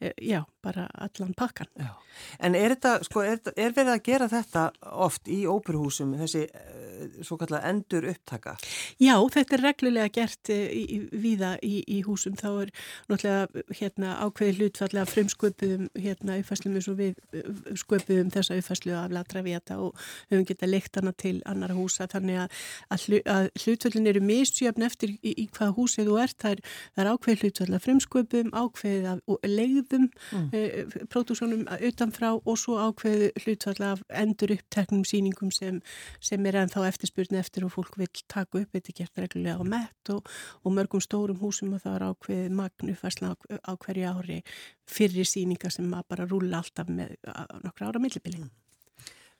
eh, 0.00 0.12
já, 0.22 0.42
bara 0.62 0.88
allan 0.94 1.34
pakkan. 1.36 1.68
Já. 1.76 1.92
En 2.40 2.54
er 2.54 2.74
þetta, 2.74 2.92
sko, 3.06 3.22
er, 3.26 3.40
er 3.56 3.74
verið 3.76 3.92
að 3.92 4.02
gera 4.06 4.28
þetta 4.30 4.64
oft 5.06 5.28
í 5.28 5.42
óperuhúsum, 5.48 6.14
þessi 6.20 6.44
uh, 6.46 7.22
svo 7.26 7.38
kallar 7.40 7.64
endur 7.68 8.06
upptaka? 8.10 8.56
Já, 9.02 9.14
þetta 9.32 9.56
er 9.56 9.64
reglulega 9.64 10.12
gert 10.14 10.50
eh, 10.52 10.64
í, 10.72 10.82
í, 10.96 10.98
víða 11.22 11.54
í, 11.64 11.80
í 11.96 12.00
húsum. 12.06 12.36
Þá 12.38 12.48
er 12.64 12.72
náttúrulega 13.10 13.64
hérna, 13.80 14.14
ákveði 14.24 14.56
hlutfallega 14.60 15.10
frumsköpuðum 15.10 15.88
hérna, 16.00 16.38
uppfæslum 16.40 16.78
eins 16.78 16.90
og 16.92 16.98
við 17.00 17.20
eh, 17.36 17.50
sköpuðum 17.82 18.32
þessa 18.34 18.58
uppfæslu 18.60 18.96
af 18.96 19.14
latravíata 19.14 19.78
og 19.82 19.96
höfum 20.30 20.46
geta 20.48 20.70
leikt 20.70 20.96
hana 21.00 21.12
til 21.16 21.38
annara 21.48 21.76
húsa. 21.76 22.08
Þannig 22.10 22.42
að, 22.46 22.64
að, 22.88 23.06
hlu, 23.06 23.22
að 23.36 23.50
hlutfallin 23.62 24.10
eru 24.12 24.24
misjöfn 24.24 24.86
eftir 24.86 25.16
í, 25.20 25.34
í 25.44 25.48
hvaða 25.50 25.76
húsið 25.78 26.10
þú 26.10 26.20
ert. 26.24 26.38
Það 26.42 26.56
er, 26.56 26.64
er 26.96 27.12
ákveði 27.12 27.42
hlutfall 27.44 27.65
hlutvallar 27.66 27.82
frumsköpum, 27.82 28.50
ákveðið 28.54 29.06
af 29.10 29.46
legðum, 29.46 30.06
mm. 30.32 30.46
uh, 30.54 31.06
pródúsjónum 31.10 31.64
utanfrá 31.88 32.34
og 32.36 32.58
svo 32.58 32.78
ákveðið 32.78 33.40
hlutvallar 33.42 33.96
af 33.96 34.02
endur 34.22 34.54
uppteknum 34.54 35.04
síningum 35.04 35.50
sem, 35.50 35.80
sem 36.20 36.46
er 36.46 36.60
ennþá 36.62 36.86
eftirspurni 36.88 37.40
eftir 37.40 37.66
og 37.66 37.74
fólk 37.74 37.98
vil 37.98 38.10
taka 38.28 38.62
upp, 38.62 38.70
þetta 38.72 38.92
er 38.92 38.98
gert 39.00 39.22
reglulega 39.24 39.58
á 39.58 39.64
mett 39.66 40.12
og, 40.14 40.28
og 40.62 40.76
mörgum 40.76 41.02
stórum 41.02 41.40
húsum 41.40 41.74
og 41.74 41.82
það 41.82 41.98
er 41.98 42.06
ákveðið 42.10 42.56
magnufarsla 42.60 43.32
á, 43.32 43.34
á 43.66 43.72
hverju 43.74 44.12
ári 44.12 44.42
fyrir 44.86 45.26
síninga 45.26 45.70
sem 45.70 45.90
bara 45.90 46.28
rúla 46.28 46.62
alltaf 46.62 46.88
með 46.88 47.16
nokkra 47.64 47.90
ára 47.90 48.02
millibili. 48.02 48.44
Mm. 48.44 48.54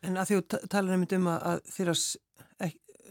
En 0.06 0.18
að 0.21 0.28
því 0.28 0.37
að 0.38 0.71
tala 0.71 0.97
um 0.97 1.28
að 1.33 1.61
þeirra 1.73 1.95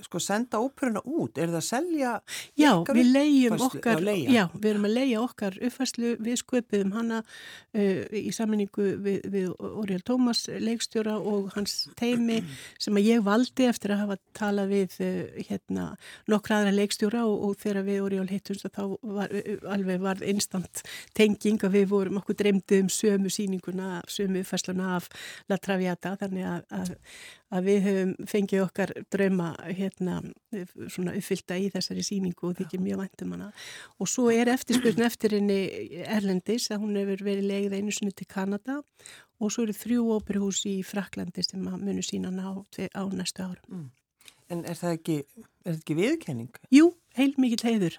sko 0.04 0.20
senda 0.20 0.60
óperuna 0.64 1.02
út, 1.06 1.38
er 1.38 1.52
það 1.54 1.60
að 1.60 1.68
selja 1.70 2.14
Já, 2.60 2.72
við 2.90 3.12
leiðum 3.14 3.66
okkar 3.68 4.04
já, 4.04 4.44
við 4.54 4.70
erum 4.72 4.88
að 4.90 4.96
leiða 4.98 5.22
okkar 5.24 5.58
uppfæslu 5.70 6.16
við 6.25 6.40
sköpiðum 6.42 6.96
hana 6.96 7.22
uh, 7.22 8.02
í 8.16 8.34
saminningu 8.36 8.88
við, 9.06 9.28
við 9.34 9.52
Oriel 9.56 10.02
Tómas 10.06 10.46
leikstjóra 10.50 11.18
og 11.20 11.52
hans 11.56 11.86
teimi 12.00 12.42
sem 12.82 12.96
að 12.96 13.10
ég 13.12 13.25
valdi 13.25 13.70
eftir 13.70 13.96
að 13.96 14.04
hafa 14.04 14.20
talað 14.38 14.74
við 14.75 14.98
uh, 15.06 15.42
hérna 15.50 15.88
nokkra 16.32 16.62
aðra 16.62 16.75
leikstjóra 16.80 17.25
og, 17.30 17.50
og 17.50 17.60
þegar 17.64 17.88
við 17.90 18.04
Oriel 18.06 18.28
hittumst 18.30 18.68
þá 18.75 18.84
var, 19.02 19.32
uh, 19.32 19.56
alveg 19.75 20.04
var 20.04 20.24
instant 20.25 20.84
tenging 21.18 21.62
að 21.66 21.80
við 21.80 21.90
vorum 21.92 22.20
okkur 22.22 22.38
dreymdi 22.40 22.82
um 22.84 22.92
sömu 22.92 23.32
síninguna, 23.34 24.02
sömu 24.12 24.42
uppfæsluna 24.44 24.96
af 24.98 25.10
La 25.50 25.58
Traviata. 25.62 26.16
Þannig 26.20 26.48
að, 26.50 26.64
að, 26.80 26.94
að 27.56 27.70
við 27.70 27.82
höfum 27.86 28.14
fengið 28.32 28.64
okkar 28.66 28.94
drauma 29.14 29.52
hérna 29.66 29.85
svona 30.92 31.15
uppfylta 31.15 31.58
í 31.60 31.70
þessari 31.74 32.06
síningu 32.06 32.50
og 32.50 32.58
þykir 32.60 32.84
mjög 32.84 33.01
vantum 33.04 33.36
hana 33.36 33.51
og 34.00 34.10
svo 34.12 34.30
er 34.34 34.51
eftirspurn 34.54 35.06
eftir 35.06 35.38
henni 35.38 35.60
Erlendis 36.06 36.70
að 36.72 36.86
hún 36.86 36.98
hefur 37.00 37.25
verið 37.27 37.50
legið 37.51 37.77
einu 37.80 37.96
snu 37.96 38.12
til 38.12 38.27
Kanada 38.30 38.80
og 39.39 39.51
svo 39.51 39.65
eru 39.65 39.75
þrjú 39.75 40.08
óperuhús 40.15 40.63
í 40.70 40.80
Fraklandi 40.86 41.44
sem 41.46 41.62
munur 41.62 42.06
sína 42.06 42.32
ná 42.32 42.48
á 42.56 43.04
næstu 43.12 43.44
árum. 43.44 43.70
Mm. 43.70 43.92
En 44.54 44.62
er 44.70 44.77
það 44.77 44.98
ekki, 45.00 45.15
er 45.65 45.72
það 45.72 45.80
ekki 45.80 45.96
viðkenning? 45.98 46.58
Jú, 46.74 46.92
heil 47.18 47.32
mikið 47.42 47.63
leiður 47.65 47.96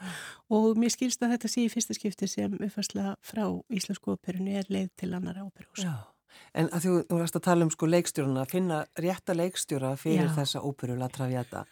og 0.54 0.78
mér 0.78 0.94
skilst 0.94 1.24
að 1.26 1.34
þetta 1.34 1.50
sé 1.50 1.64
í 1.66 1.72
fyrsta 1.72 1.96
skipti 1.96 2.28
sem 2.30 2.54
uppfærsla 2.54 3.16
frá 3.26 3.48
Íslandsku 3.74 4.14
óperunni 4.14 4.54
er 4.60 4.70
leið 4.70 4.92
til 5.02 5.10
annar 5.16 5.40
óperuhús. 5.42 5.82
Já. 5.82 6.15
En 6.56 6.70
að 6.72 6.86
þú, 6.86 6.92
þú 7.10 7.18
varst 7.20 7.36
að 7.36 7.44
tala 7.44 7.66
um 7.66 7.70
sko 7.72 7.88
leikstjóruna, 7.90 8.44
að 8.46 8.52
finna 8.54 8.78
rétta 9.02 9.36
leikstjóra 9.36 9.92
fyrir 10.00 10.24
Já. 10.24 10.32
þessa 10.38 10.62
óperu 10.64 10.96
La 10.96 11.08
Traviata 11.12 11.64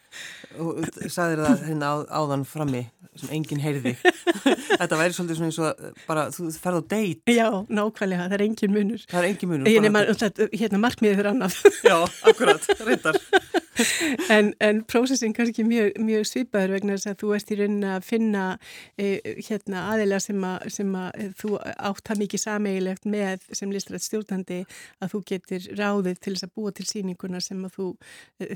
og 0.61 0.85
saðir 1.09 1.41
það 1.41 1.65
hérna 1.71 1.89
á, 1.89 1.95
áðan 2.21 2.45
frammi 2.49 2.83
sem 3.15 3.33
enginn 3.39 3.63
heyrði. 3.63 3.95
Þetta 4.79 4.99
væri 4.99 5.17
svolítið 5.17 5.39
svona 5.39 5.49
eins 5.49 5.59
og 5.63 6.05
bara 6.05 6.27
þú 6.35 6.47
ferð 6.61 6.81
á 6.81 6.83
deit. 6.95 7.23
Já, 7.31 7.49
nákvæmlega, 7.65 8.29
það 8.29 8.37
er 8.37 8.45
enginn 8.49 8.75
munur. 8.75 9.05
Það 9.09 9.21
er 9.21 9.29
enginn 9.31 9.53
munur. 9.53 9.71
Ég 9.71 9.85
nefnir 9.85 10.49
hérna 10.61 10.81
markmiðið 10.85 11.21
fyrir 11.21 11.31
annaf. 11.33 11.61
Já, 11.85 11.97
akkurat, 12.29 12.73
reyndar. 12.85 13.21
en, 14.35 14.53
en 14.59 14.81
prósessin 14.87 15.33
kannski 15.35 15.65
mjög, 15.67 15.95
mjög 15.99 16.27
svipaður 16.29 16.75
vegna 16.75 16.95
þess 16.95 17.11
að 17.11 17.17
þú 17.21 17.31
ert 17.35 17.51
í 17.51 17.57
rauninni 17.59 17.91
að 17.95 18.07
finna 18.07 18.43
e, 18.97 19.09
hérna 19.47 19.85
aðeila 19.91 20.19
sem, 20.23 20.43
að, 20.47 20.67
sem 20.75 20.93
að 20.99 21.09
e, 21.19 21.27
þú 21.41 21.51
átt 21.61 22.03
það 22.09 22.21
mikið 22.23 22.43
sameigilegt 22.45 23.09
með 23.15 23.47
sem 23.59 23.73
listrætt 23.73 24.05
stjórnandi 24.05 24.61
að 25.03 25.15
þú 25.15 25.23
getur 25.31 25.67
ráðið 25.79 26.21
til 26.21 26.35
þess 26.35 26.47
að 26.47 26.53
búa 26.59 26.75
til 26.75 26.87
síninguna 26.89 27.41
sem 27.43 27.65
að 27.67 27.79
þú 27.79 27.89
e, 28.39 28.49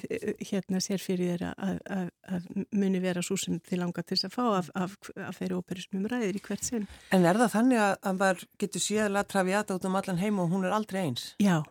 hérna 0.52 0.84
sér 0.84 1.04
fyrir 1.04 1.36
þér 1.36 1.48
að, 1.50 1.82
að, 1.98 2.06
að 2.36 2.50
muni 2.76 3.04
vera 3.04 3.24
svo 3.26 3.38
sem 3.40 3.60
þið 3.70 3.84
langar 3.84 4.08
til 4.08 4.18
þess 4.18 4.30
að 4.30 4.38
fá 4.38 4.46
af, 4.60 4.72
af, 4.76 4.96
af 5.30 5.42
þeirri 5.42 5.60
óperu 5.60 5.84
sem 5.84 6.00
um 6.00 6.08
ræðir 6.10 6.40
í 6.40 6.46
hvert 6.46 6.66
sinn. 6.66 6.88
En 7.16 7.28
er 7.28 7.40
það 7.40 7.56
þannig 7.58 7.84
að 7.84 8.22
maður 8.22 8.48
getur 8.62 8.86
séðlega 8.86 9.28
trafiata 9.34 9.78
út 9.78 9.90
um 9.90 10.00
allan 10.00 10.22
heim 10.22 10.40
og 10.42 10.54
hún 10.54 10.66
er 10.68 10.76
aldrei 10.76 11.04
eins? 11.08 11.34
Já. 11.42 11.62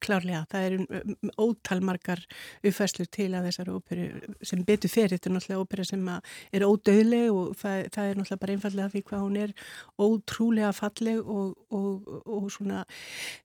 Klárlega, 0.00 0.44
það 0.50 0.66
eru 0.66 0.78
um, 0.80 1.14
um, 1.14 1.32
ótalmarkar 1.44 2.22
uppfæslu 2.64 3.06
til 3.12 3.28
að 3.36 3.48
þessari 3.48 3.74
óperu 3.74 4.06
sem 4.46 4.62
betur 4.66 4.92
fyrir, 4.92 5.14
þetta 5.14 5.30
er 5.30 5.34
náttúrulega 5.36 5.64
ópera 5.64 5.86
sem 5.88 6.06
er 6.10 6.64
ódauðleg 6.66 7.34
og 7.34 7.54
það, 7.60 7.82
það 7.94 8.10
er 8.10 8.20
náttúrulega 8.20 8.42
bara 8.44 8.56
einfallega 8.56 8.92
því 8.94 9.02
hvað 9.10 9.24
hún 9.26 9.38
er 9.40 9.54
ótrúlega 10.00 10.72
falleg 10.76 11.20
og, 11.20 11.52
og, 11.76 12.10
og 12.24 12.48
svona 12.54 12.84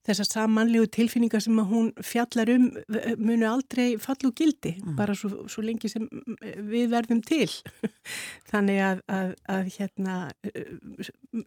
þessar 0.08 0.30
samanlegu 0.30 0.90
tilfinningar 0.96 1.44
sem 1.44 1.60
hún 1.72 1.92
fjallar 2.06 2.52
um 2.56 2.70
munu 3.20 3.50
aldrei 3.50 3.96
fallu 4.02 4.32
gildi, 4.36 4.76
mm. 4.80 4.96
bara 5.00 5.16
svo, 5.18 5.46
svo 5.52 5.64
lengi 5.66 5.90
sem 5.92 6.08
við 6.70 6.90
verðum 6.94 7.22
til. 7.26 7.50
Þannig 8.52 8.82
að, 8.86 9.04
að, 9.12 9.36
að 9.52 9.72
hérna 9.76 10.18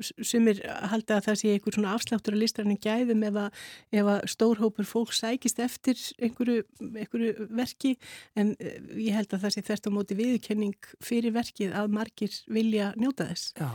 sumir 0.03 0.61
halda 0.91 1.19
að 1.19 1.29
það 1.29 1.41
sé 1.41 1.55
einhver 1.55 1.77
svona 1.77 1.95
afsláttur 1.97 2.37
að 2.37 2.43
listrarinn 2.45 2.81
gæðum 2.83 3.25
ef 3.29 3.41
að, 3.45 3.63
að 4.03 4.29
stórhópur 4.35 4.89
fólk 4.89 4.98
sækist 5.15 5.61
eftir 5.63 6.01
einhverju, 6.23 6.65
einhverju 6.89 7.47
verki 7.55 7.95
en 8.39 8.55
eh, 8.59 8.79
ég 9.09 9.17
held 9.17 9.33
að 9.33 9.47
það 9.47 9.55
sé 9.55 9.65
þvert 9.69 9.89
á 9.89 9.91
móti 9.95 10.19
viðkenning 10.19 10.91
fyrir 11.05 11.35
verkið 11.37 11.77
að 11.79 11.95
margir 11.95 12.37
vilja 12.51 12.93
njóta 12.99 13.29
þess. 13.31 13.55
Já. 13.59 13.71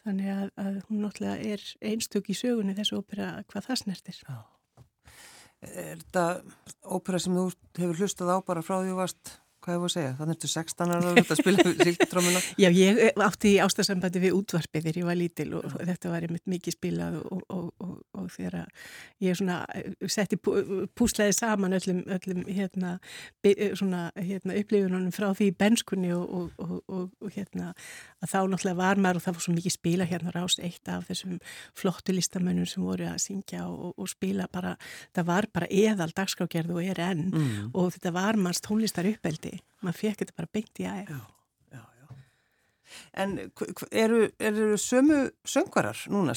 Þannig 0.00 0.30
að, 0.32 0.46
að 0.62 0.78
hún 0.88 1.02
náttúrulega 1.04 1.52
er 1.54 1.66
einstök 1.90 2.30
í 2.32 2.38
sögunni 2.38 2.76
þessu 2.78 3.02
ópera 3.02 3.32
hvað 3.50 3.68
það 3.68 3.82
snertir. 3.82 4.22
Já. 4.24 4.38
Er 5.60 6.00
þetta 6.00 6.24
ópera 6.88 7.20
sem 7.20 7.36
þú 7.36 7.50
hefur 7.76 8.00
hlustað 8.00 8.32
á 8.32 8.38
bara 8.40 8.64
frá 8.64 8.78
því 8.78 8.94
þú 8.94 9.00
varst 9.02 9.34
Hvað 9.60 9.74
hefur 9.76 9.90
að 9.90 9.92
segja? 9.92 10.12
Þannig 10.16 10.36
ertu 10.38 10.48
16 10.48 10.92
ára 10.94 11.10
að 11.20 11.30
spila 11.36 11.64
síltrómuna? 11.84 12.40
Já, 12.62 12.68
ég 12.72 13.00
átti 13.20 13.50
í 13.50 13.58
ástasambandi 13.60 14.22
við 14.22 14.36
útvarpið 14.38 14.86
þegar 14.86 14.98
ég 15.00 15.08
var 15.10 15.18
lítil 15.20 15.48
og 15.58 15.66
Já. 15.66 15.74
þetta 15.90 16.12
var 16.14 16.24
einmitt 16.24 16.46
mikið 16.48 16.76
spilað 16.76 17.18
og, 17.20 17.42
og, 17.52 17.66
og, 17.84 17.98
og 18.16 18.30
þegar 18.32 18.70
ég 19.20 19.36
svona 19.36 19.58
eh, 19.76 19.90
setti 20.08 20.38
púsleði 20.40 21.34
saman 21.36 21.76
öllum, 21.76 22.00
öllum 22.16 22.40
hérna, 22.48 22.94
eh, 23.44 23.74
svona, 23.76 24.06
hérna, 24.16 24.56
upplifunum 24.62 25.12
frá 25.12 25.28
því 25.36 25.50
benskunni 25.60 26.14
og 26.16 27.28
hérna 27.36 27.74
að 28.20 28.32
þá 28.32 28.38
náttúrulega 28.54 28.80
var 28.80 29.00
maður 29.04 29.20
og 29.20 29.26
það 29.26 29.36
var 29.36 29.46
svo 29.46 29.56
mikið 29.58 29.76
spila 29.76 30.08
hérna 30.08 30.34
rást 30.38 30.64
eitt 30.64 30.88
af 30.88 31.04
þessum 31.10 31.36
flottu 31.76 32.16
listamönnum 32.16 32.68
sem 32.68 32.84
voru 32.84 33.10
að 33.10 33.20
syngja 33.26 33.66
og 33.68 34.08
spila 34.08 34.48
bara, 34.52 34.72
það 35.16 35.30
var 35.34 35.50
bara 35.52 35.68
eðal 35.68 36.10
dagskágerð 36.16 36.74
og 36.76 36.90
er 36.94 37.04
enn 37.10 37.26
mm. 37.28 37.70
og 37.74 37.92
þetta 37.96 38.16
var 38.16 38.40
manns 38.40 38.64
tónlistar 38.64 39.08
uppeldi 39.10 39.49
maður 39.80 40.00
fekk 40.02 40.24
þetta 40.24 40.38
bara 40.38 40.52
beint 40.54 40.82
í 40.82 40.88
æg 40.90 41.12
En 43.12 43.36
eru, 43.90 44.28
eru 44.38 44.76
sömu 44.78 45.20
söngvarar 45.46 45.98
núna, 46.10 46.34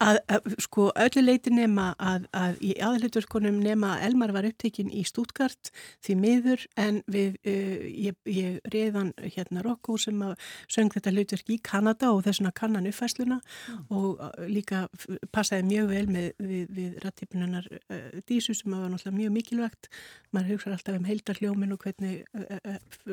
að, 0.00 0.48
sko, 0.62 0.88
öllu 0.96 1.22
leiti 1.24 1.52
nema 1.54 1.90
að, 1.98 2.26
að 2.36 2.60
í 2.64 2.72
aðhaldurkonum 2.84 3.60
nema 3.62 3.94
að 3.96 4.06
Elmar 4.08 4.34
var 4.36 4.48
upptekinn 4.48 4.92
í 4.92 5.04
Stútgart 5.08 5.72
því 6.04 6.16
miður 6.20 6.66
en 6.80 7.00
við, 7.10 7.38
uh, 7.44 7.84
ég, 8.06 8.18
ég 8.28 8.58
reðan 8.74 9.12
hérna 9.22 9.64
Rokko 9.66 9.98
sem 10.00 10.22
söng 10.70 10.92
þetta 10.94 11.14
hlutverk 11.14 11.52
í 11.52 11.58
Kanada 11.64 12.12
og 12.14 12.24
þessuna 12.26 12.52
kannan 12.56 12.88
uppfæsluna 12.90 13.40
mm. 13.40 13.82
og 13.96 14.20
uh, 14.20 14.30
líka 14.48 14.86
passaði 15.34 15.68
mjög 15.70 15.90
vel 15.94 16.04
með, 16.10 16.30
við, 16.38 16.66
við 16.76 16.98
rattipunanar 17.04 17.68
uh, 17.70 18.20
Dísu 18.28 18.54
sem 18.56 18.72
var 18.72 18.88
náttúrulega 18.90 19.18
mjög 19.18 19.36
mikilvægt. 19.38 19.90
Maður 20.34 20.54
hugsaði 20.54 20.76
alltaf 20.76 21.00
um 21.00 21.08
heildarljómin 21.08 21.74
og 21.74 21.82
hvernig 21.82 22.24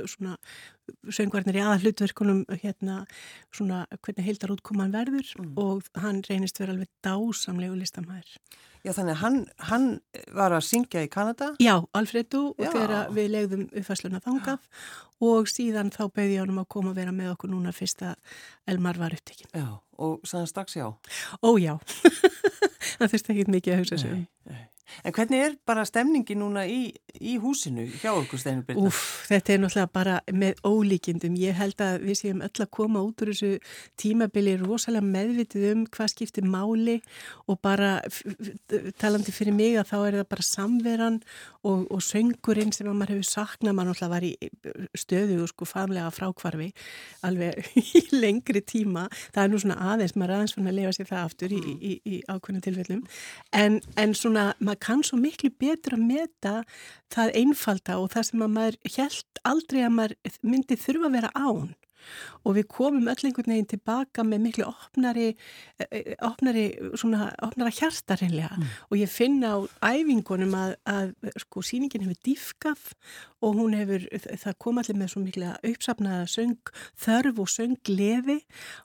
svona 0.08 0.36
söngvarnir 1.13 1.58
í 1.58 1.63
aðhaldurkonum 1.65 2.44
hérna 2.62 2.76
svona 3.55 3.86
hvernig 4.03 4.27
heildarútkoman 4.27 4.93
verður 4.93 5.34
mm. 5.39 5.51
og 5.62 5.88
hann 6.01 6.24
reynist 6.27 6.60
verið 6.62 6.77
alveg 6.77 6.91
dásamlegu 7.05 7.77
listamæður. 7.79 8.38
Já 8.86 8.93
þannig 8.96 9.19
hann, 9.19 9.39
hann 9.67 9.88
var 10.36 10.53
að 10.55 10.63
syngja 10.67 11.03
í 11.03 11.10
Kanada? 11.12 11.50
Já, 11.60 11.81
Alfredo 11.98 12.53
og 12.53 12.63
þegar 12.63 13.12
við 13.15 13.29
legðum 13.34 13.65
uppfæsluna 13.67 14.22
þangað 14.24 14.62
Já. 14.62 15.01
og 15.27 15.50
síðan 15.51 15.91
þá 15.91 16.03
beði 16.13 16.38
ég 16.38 16.46
honum 16.46 16.62
að 16.63 16.69
koma 16.77 16.93
að 16.93 17.01
vera 17.01 17.15
með 17.15 17.34
okkur 17.34 17.51
núna 17.51 17.74
fyrst 17.75 18.05
að 18.07 18.15
Elmar 18.69 19.01
var 19.01 19.17
upptekinn. 19.17 19.51
Já, 19.51 19.67
og 20.00 20.24
sann 20.29 20.48
strax 20.48 20.77
já? 20.79 20.88
Ó 21.41 21.50
já, 21.60 21.75
það 23.00 23.12
þurfti 23.12 23.36
ekki 23.36 23.48
mikið 23.57 23.75
að 23.75 23.84
hugsa 23.84 24.01
sig 24.05 24.15
um. 24.15 24.25
En 25.03 25.13
hvernig 25.15 25.44
er 25.44 25.56
bara 25.67 25.86
stemningi 25.88 26.36
núna 26.38 26.63
í, 26.70 26.91
í 27.20 27.36
húsinu 27.41 27.86
hjá 28.00 28.12
okkur 28.13 28.41
Steinur 28.41 28.65
Byrna? 28.67 28.88
Úf, 28.89 29.01
þetta 29.29 29.53
er 29.53 29.62
náttúrulega 29.62 29.91
bara 29.94 30.15
með 30.32 30.62
ólíkindum. 30.67 31.38
Ég 31.39 31.58
held 31.58 31.82
að 31.84 32.08
við 32.08 32.20
séum 32.22 32.44
öll 32.46 32.63
að 32.63 32.72
koma 32.77 33.03
út 33.06 33.24
úr 33.24 33.32
þessu 33.34 33.51
tímabili 34.00 34.56
rosalega 34.62 35.06
meðvitið 35.08 35.67
um 35.72 35.84
hvað 35.94 36.12
skiptir 36.13 36.48
máli 36.48 36.98
og 37.48 37.60
bara 37.63 37.98
talandi 39.01 39.34
fyrir 39.36 39.56
mig 39.56 39.77
að 39.77 39.91
þá 39.91 39.98
er 40.00 40.20
það 40.20 40.29
bara 40.34 40.48
samveran 40.48 41.20
og, 41.67 41.86
og 41.91 42.03
söngurinn 42.03 42.74
sem 42.75 42.88
að 42.88 43.00
maður 43.01 43.15
hefur 43.17 43.29
saknað, 43.32 43.77
maður 43.77 43.91
náttúrulega 43.94 44.13
var 44.15 44.27
í 44.27 44.34
stöðu 44.98 45.39
og 45.44 45.51
sko 45.51 45.67
famlega 45.67 46.12
frákvarfi 46.15 46.70
alveg 47.27 47.72
í 48.00 48.06
lengri 48.15 48.63
tíma. 48.63 49.08
Það 49.36 49.44
er 49.44 49.51
nú 49.53 49.62
svona 49.63 49.79
aðeins, 49.94 50.15
maður 50.15 50.38
aðeins 50.38 50.58
fann 50.58 50.72
að 50.72 50.79
lefa 50.79 50.96
sér 50.98 51.12
það 51.12 51.25
aftur 51.25 51.56
í, 51.58 51.62
í, 51.77 51.94
í 52.08 52.22
ákveðnum 52.27 52.63
tilfellum 52.65 53.03
en, 53.58 53.79
en 54.00 54.15
svona 54.17 54.50
maður 54.77 54.86
kann 54.86 55.03
svo 55.03 55.17
miklu 55.17 55.50
betur 55.60 55.98
að 55.98 56.05
meta 56.05 56.63
það 57.10 57.36
einfalda 57.36 57.98
og 58.00 58.12
það 58.13 58.27
sem 58.29 58.41
að 58.41 58.53
maður 58.53 58.77
held 58.98 59.41
aldrei 59.43 59.81
að 59.84 59.96
maður 59.98 60.15
myndi 60.43 60.77
þurfa 60.77 61.07
að 61.07 61.15
vera 61.17 61.31
án 61.36 61.75
og 62.48 62.56
við 62.56 62.68
komum 62.72 63.10
öll 63.12 63.27
einhvern 63.27 63.51
veginn 63.51 63.70
tilbaka 63.70 64.24
með 64.24 64.44
miklu 64.46 64.68
opnari, 64.70 65.27
eh, 65.80 65.88
eh, 65.92 66.13
opnari 66.25 66.68
svona, 66.96 67.32
opnara 67.44 67.74
hjarta 67.74 68.18
reynlega 68.20 68.56
mm. 68.56 68.75
og 68.89 69.00
ég 69.01 69.12
finna 69.12 69.56
á 69.56 69.58
æfingunum 69.92 70.56
að, 70.56 70.75
að 70.88 71.34
sko 71.44 71.63
síningin 71.66 72.06
hefur 72.08 72.22
dýfkað 72.27 72.86
og 73.46 73.54
hún 73.54 73.75
hefur, 73.77 74.06
það 74.42 74.56
kom 74.58 74.80
allir 74.82 74.98
með 74.98 75.12
svo 75.12 75.22
miklu 75.22 75.51
uppsapnaða 75.70 76.25
söng 76.32 76.72
þörf 76.98 77.42
og 77.44 77.51
söng 77.54 77.75
gleði 77.86 78.39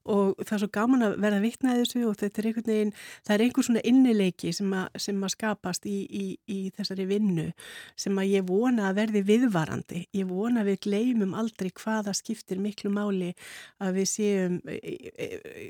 og 0.04 0.34
það 0.42 0.56
er 0.56 0.62
svo 0.64 0.70
gaman 0.76 1.06
að 1.06 1.16
verða 1.24 1.40
vittnaði 1.44 1.84
þessu 1.86 2.02
og 2.08 2.18
þetta 2.20 2.42
er 2.42 2.48
einhvern 2.50 2.68
veginn, 2.72 2.92
það 3.24 3.34
er 3.34 3.44
einhver 3.46 3.68
svona 3.68 3.84
innileiki 3.92 4.52
sem 4.56 4.74
að, 4.76 5.00
sem 5.06 5.24
að 5.24 5.34
skapast 5.36 5.88
í, 5.88 5.98
í, 6.04 6.26
í 6.52 6.58
þessari 6.76 7.08
vinnu 7.08 7.48
sem 7.96 8.20
að 8.20 8.34
ég 8.34 8.46
vona 8.48 8.90
að 8.90 9.00
verði 9.00 9.24
viðvarandi, 9.30 10.04
ég 10.18 10.28
vona 10.28 10.60
að 10.60 10.72
við 10.72 10.82
gleymum 10.88 11.36
aldrei 11.38 11.72
hvaða 11.72 12.12
skiptir 12.16 12.60
miklu 12.60 12.92
máli 12.92 13.32
að 13.82 13.98
við 13.98 14.08
séum 14.10 14.58
e, 14.68 14.78
e, 14.78 15.26
e, 15.26 15.68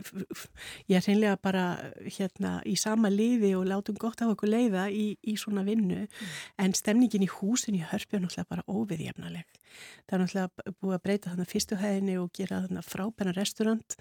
ég 0.91 0.99
er 0.99 1.07
reynilega 1.07 1.39
bara 1.43 1.65
hérna 2.05 2.55
í 2.69 2.77
sama 2.81 3.11
liði 3.13 3.55
og 3.59 3.69
látum 3.71 3.99
gott 4.01 4.23
af 4.23 4.35
okkur 4.35 4.53
leiða 4.53 4.89
í, 4.91 5.13
í 5.23 5.37
svona 5.41 5.65
vinnu 5.67 6.05
mm. 6.05 6.33
en 6.65 6.77
stemningin 6.77 7.27
í 7.27 7.31
húsin 7.31 7.79
í 7.79 7.85
hörpu 7.93 8.19
er 8.19 8.25
náttúrulega 8.25 8.51
bara 8.51 8.67
óviðjafnaleg. 8.69 9.61
Það 10.07 10.17
er 10.17 10.25
náttúrulega 10.25 10.77
búið 10.83 10.97
að 10.99 11.05
breyta 11.07 11.33
þannig 11.33 11.53
fyrstu 11.53 11.81
hæðinni 11.81 12.19
og 12.21 12.33
gera 12.37 12.63
þannig 12.67 12.89
frábæna 12.89 13.35
restaurant, 13.37 13.97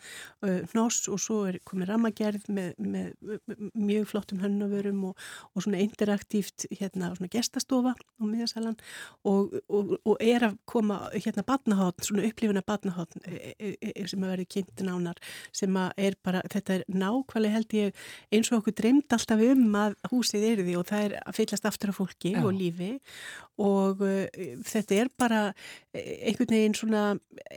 hnoss 0.74 1.08
og 1.12 1.22
svo 1.22 1.38
er 1.50 1.60
komið 1.68 1.94
ramagerð 1.94 2.50
með, 2.52 2.74
með, 2.82 3.12
með 3.22 3.70
mjög 3.78 4.10
flottum 4.12 4.42
hönnavörum 4.44 5.04
og, 5.12 5.28
og 5.56 5.66
svona 5.66 5.82
interaktíft 5.84 6.68
hérna 6.74 7.12
svona 7.16 7.32
gestastofa 7.32 7.94
á 7.96 8.24
miðasalan 8.24 8.78
og, 9.28 9.56
og, 9.68 9.96
og 10.06 10.18
er 10.24 10.48
að 10.50 10.58
koma 10.70 11.00
hérna 11.16 11.46
badnahátn, 11.48 12.06
svona 12.06 12.26
upplifuna 12.30 12.64
badnahátn 12.66 13.24
e, 13.26 13.36
e, 13.36 13.54
e, 13.56 13.71
sem 13.80 14.24
að 14.24 14.34
verði 14.34 14.48
kynnti 14.56 14.88
nánar 14.88 15.22
sem 15.56 15.78
að 15.78 16.04
er 16.08 16.18
bara, 16.24 16.44
þetta 16.52 16.78
er 16.78 16.86
nákvæmlega 16.88 17.58
held 17.58 17.76
ég 17.78 18.06
eins 18.32 18.52
og 18.52 18.62
okkur 18.62 18.78
dreymt 18.82 19.16
alltaf 19.18 19.46
um 19.52 19.78
að 19.82 19.98
húsið 20.12 20.48
er 20.52 20.64
því 20.66 20.78
og 20.80 20.88
það 20.92 21.08
er 21.08 21.18
að 21.22 21.38
fyllast 21.40 21.70
aftur 21.70 21.94
af 21.94 22.02
fólki 22.02 22.34
Já. 22.36 22.42
og 22.44 22.52
lífi 22.58 22.92
og 23.62 24.02
uh, 24.06 24.26
þetta 24.66 24.98
er 25.04 25.12
bara 25.20 25.42
einhvern 25.92 26.54
veginn 26.56 26.76
svona 26.78 27.04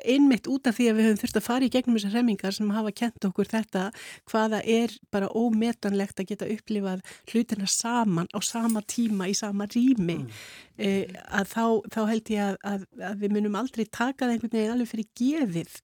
einmitt 0.02 0.49
út 0.50 0.66
af 0.66 0.76
því 0.76 0.88
að 0.90 0.96
við 0.99 1.06
höfum 1.08 1.20
þurft 1.23 1.38
að 1.38 1.46
fara 1.46 1.66
í 1.66 1.70
gegnum 1.73 1.96
þessar 1.96 2.16
remmingar 2.18 2.56
sem 2.56 2.73
hafa 2.75 2.92
kent 2.99 3.26
okkur 3.28 3.50
þetta 3.50 3.84
hvaða 4.30 4.61
er 4.75 4.94
bara 5.14 5.30
ómetanlegt 5.30 6.20
að 6.20 6.32
geta 6.32 6.49
upplifað 6.50 7.04
hlutina 7.30 7.68
saman 7.70 8.30
á 8.34 8.38
sama 8.42 8.82
tíma 8.90 9.28
í 9.30 9.37
sama 9.38 9.68
rými 9.70 10.18
mm. 10.25 10.30
eh, 10.78 11.14
að 11.30 11.52
þá, 11.54 11.66
þá 11.94 12.00
held 12.11 12.32
ég 12.34 12.49
að, 12.49 12.58
að, 12.73 12.88
að 13.11 13.23
við 13.23 13.37
munum 13.38 13.61
aldrei 13.61 13.84
taka 13.87 14.26
það 14.26 14.34
einhvern 14.34 14.56
veginn 14.56 14.75
alveg 14.75 14.92
fyrir 14.94 15.12
gefið 15.23 15.78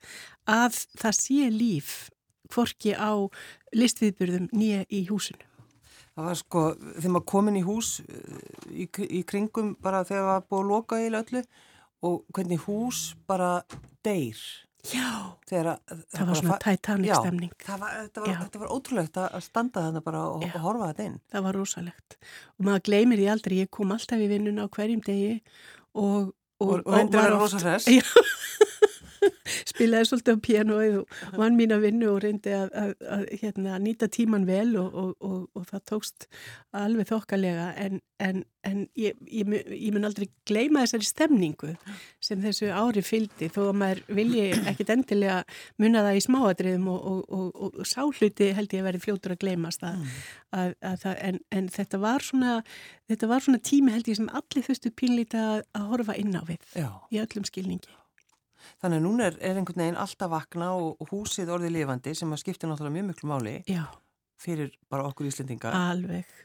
að 0.51 0.81
það 1.05 1.21
sé 1.21 1.53
líf 1.55 1.95
hvorki 2.51 2.97
á 2.99 3.15
listviðburðum 3.77 4.51
nýja 4.51 4.83
í 4.91 5.05
húsinu 5.07 5.50
Það 6.17 6.27
var 6.27 6.41
sko, 6.41 6.63
þegar 6.97 7.13
maður 7.15 7.29
komin 7.33 7.59
í 7.61 7.67
hús 7.67 7.91
í, 8.71 8.87
í 8.87 9.21
kringum 9.29 9.77
bara 9.83 10.03
þegar 10.07 10.25
það 10.25 10.33
var 10.33 10.49
búið 10.49 10.65
að 10.65 10.73
loka 10.73 10.99
í 11.01 11.13
öllu 11.21 11.45
og 12.07 12.19
hvernig 12.35 12.67
hús 12.67 13.05
bara 13.29 13.53
deyr. 14.05 14.41
Já, 14.89 15.37
Þegar, 15.45 15.77
það, 16.09 16.21
var 16.25 16.39
svona 16.39 16.57
Titanic 16.65 17.11
stemning. 17.13 17.51
Já, 17.53 17.67
það 17.67 17.83
var, 17.83 17.97
þetta, 17.99 18.23
var, 18.25 18.61
var 18.63 18.71
ótrúlegt 18.73 19.19
að 19.21 19.43
standa 19.45 19.83
þannig 19.85 20.05
bara 20.07 20.23
og, 20.31 20.45
og 20.47 20.63
horfa 20.65 20.89
þetta 20.91 21.09
inn. 21.11 21.19
Það 21.29 21.45
var 21.47 21.59
rosalegt 21.59 22.17
og 22.57 22.69
maður 22.69 22.85
gleymir 22.89 23.21
því 23.21 23.27
aldrei, 23.35 23.57
ég 23.61 23.73
kom 23.77 23.93
alltaf 23.93 24.25
í 24.25 24.29
vinnuna 24.31 24.65
á 24.65 24.73
hverjum 24.73 25.03
degi 25.05 25.35
og 26.01 26.33
og, 26.61 26.83
og, 26.85 27.15
rosa 27.41 27.61
hress. 27.61 27.89
Já. 27.89 28.05
spilaði 29.71 30.09
svolítið 30.09 30.39
á 30.39 30.45
pianoið 30.47 30.99
og 31.01 31.41
vann 31.41 31.59
mín 31.59 31.75
að 31.75 31.85
vinna 31.87 32.11
og 32.13 32.21
reyndi 32.25 32.55
að, 32.57 32.71
að, 32.83 32.95
að 33.17 33.27
hérna, 33.43 33.79
nýta 33.83 34.09
tíman 34.13 34.47
vel 34.49 34.73
og, 34.81 34.97
og, 35.21 35.43
og 35.57 35.67
það 35.71 35.85
tókst 35.93 36.27
alveg 36.77 37.09
þokkalega 37.11 37.67
en, 37.85 38.01
en, 38.23 38.43
en 38.67 38.83
ég, 38.99 39.19
ég, 39.27 39.53
ég 39.75 39.95
mun 39.95 40.09
aldrei 40.09 40.29
gleima 40.49 40.85
þessari 40.85 41.09
stemningu 41.09 41.73
sem 42.23 42.41
þessu 42.45 42.71
ári 42.73 43.05
fyldi 43.05 43.51
þó 43.53 43.61
að 43.69 43.81
maður 43.83 44.03
vilji 44.21 44.47
ekkit 44.71 44.95
endilega 44.97 45.41
munna 45.81 46.05
það 46.07 46.21
í 46.21 46.25
smáadriðum 46.27 46.89
og, 46.95 47.37
og 47.51 47.81
sáhluti 47.89 48.53
held 48.57 48.75
ég 48.75 48.85
að 48.85 48.91
verði 48.91 49.05
fljótur 49.07 49.37
að 49.37 49.43
gleimast 49.45 49.85
að, 49.87 50.03
mm. 50.03 50.75
það, 51.05 51.15
en, 51.29 51.41
en 51.55 51.71
þetta 51.73 52.03
var 52.03 52.27
svona 52.27 52.59
þetta 53.11 53.31
var 53.31 53.47
svona 53.47 53.63
tími 53.71 53.95
held 53.95 54.11
ég 54.11 54.21
sem 54.21 54.31
allir 54.41 54.67
þaustu 54.67 54.93
pínlítið 54.95 55.65
að 55.77 55.89
horfa 55.93 56.19
inn 56.21 56.37
á 56.37 56.43
við 56.47 56.79
Já. 56.79 56.91
í 57.11 57.23
öllum 57.23 57.47
skilningi 57.49 58.00
Þannig 58.83 59.01
að 59.01 59.07
núna 59.07 59.27
er, 59.31 59.39
er 59.41 59.59
einhvern 59.61 59.83
veginn 59.85 59.99
alltaf 60.01 60.31
vakna 60.33 60.71
og, 60.77 61.03
húsið 61.11 61.53
orðið 61.55 61.75
lifandi 61.79 62.15
sem 62.19 62.33
að 62.33 62.43
skipta 62.45 62.71
náttúrulega 62.71 62.97
mjög 62.99 63.09
miklu 63.11 63.31
máli 63.31 63.57
Já. 63.69 63.83
fyrir 64.41 64.73
bara 64.93 65.09
okkur 65.09 65.29
íslendinga. 65.31 65.75
Alveg. 65.91 66.39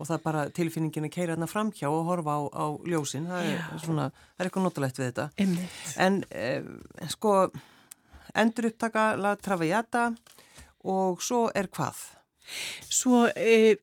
Og 0.00 0.08
það 0.08 0.16
er 0.16 0.22
bara 0.24 0.44
tilfinningin 0.56 1.08
að 1.10 1.12
keira 1.16 1.34
þarna 1.34 1.50
framhjá 1.50 1.90
og 1.92 2.06
horfa 2.08 2.36
á, 2.36 2.40
á 2.56 2.66
ljósin. 2.88 3.26
Það 3.28 3.50
er, 3.50 3.66
svona, 3.82 4.06
það 4.32 4.44
er 4.44 4.48
eitthvað 4.48 4.66
notalegt 4.68 5.00
við 5.00 5.10
þetta. 5.10 5.26
Einmitt. 5.44 5.82
En 6.00 6.22
eh, 6.30 6.70
sko, 7.12 7.34
endur 8.40 8.70
upptaka 8.70 9.10
La 9.20 9.34
Traviata 9.36 10.06
og 10.88 11.20
svo 11.24 11.48
er 11.52 11.68
hvað? 11.68 12.00
Svo 12.90 13.24
e, 13.36 13.76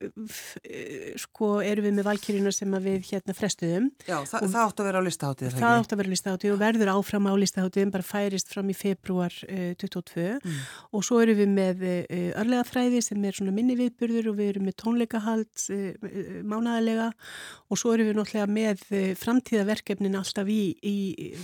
sko 1.19 1.57
erum 1.63 1.87
við 1.87 1.95
með 1.97 2.07
valkyrjuna 2.09 2.51
sem 2.55 2.73
við 2.83 3.07
hérna 3.11 3.35
frestuðum. 3.37 3.89
Já, 4.07 4.17
þa 4.27 4.41
það 4.43 4.59
átt 4.63 4.81
að 4.81 4.89
vera 4.89 5.01
á 5.01 5.07
listahátið. 5.07 5.53
Það, 5.53 5.61
það 5.63 5.77
átt 5.81 5.93
að 5.93 6.01
vera 6.01 6.11
á 6.11 6.13
listahátið 6.13 6.53
og 6.53 6.59
verður 6.61 6.91
áfram 6.93 7.29
á 7.29 7.33
listahátið, 7.41 7.91
bara 7.93 8.07
færist 8.07 8.51
fram 8.51 8.71
í 8.71 8.75
februar 8.77 9.37
e, 9.47 9.59
22 9.79 10.25
mm. 10.37 10.57
og 10.97 11.05
svo 11.07 11.21
erum 11.23 11.39
við 11.39 11.53
með 11.53 11.85
e, 11.87 12.19
örlega 12.37 12.65
fræði 12.67 13.03
sem 13.05 13.27
er 13.27 13.37
svona 13.37 13.55
minni 13.55 13.77
viðburður 13.79 14.31
og 14.33 14.39
við 14.41 14.51
erum 14.53 14.67
með 14.67 14.77
tónleikahald 14.83 15.65
e, 15.73 15.79
e, 15.95 16.25
mánæðilega 16.43 17.07
og 17.71 17.81
svo 17.81 17.95
erum 17.95 18.11
við 18.11 18.19
náttúrulega 18.19 18.49
með 18.57 18.85
e, 18.91 19.03
framtíðaverkefnin 19.19 20.19
alltaf 20.19 20.51
í, 20.51 20.61
í 20.83 20.95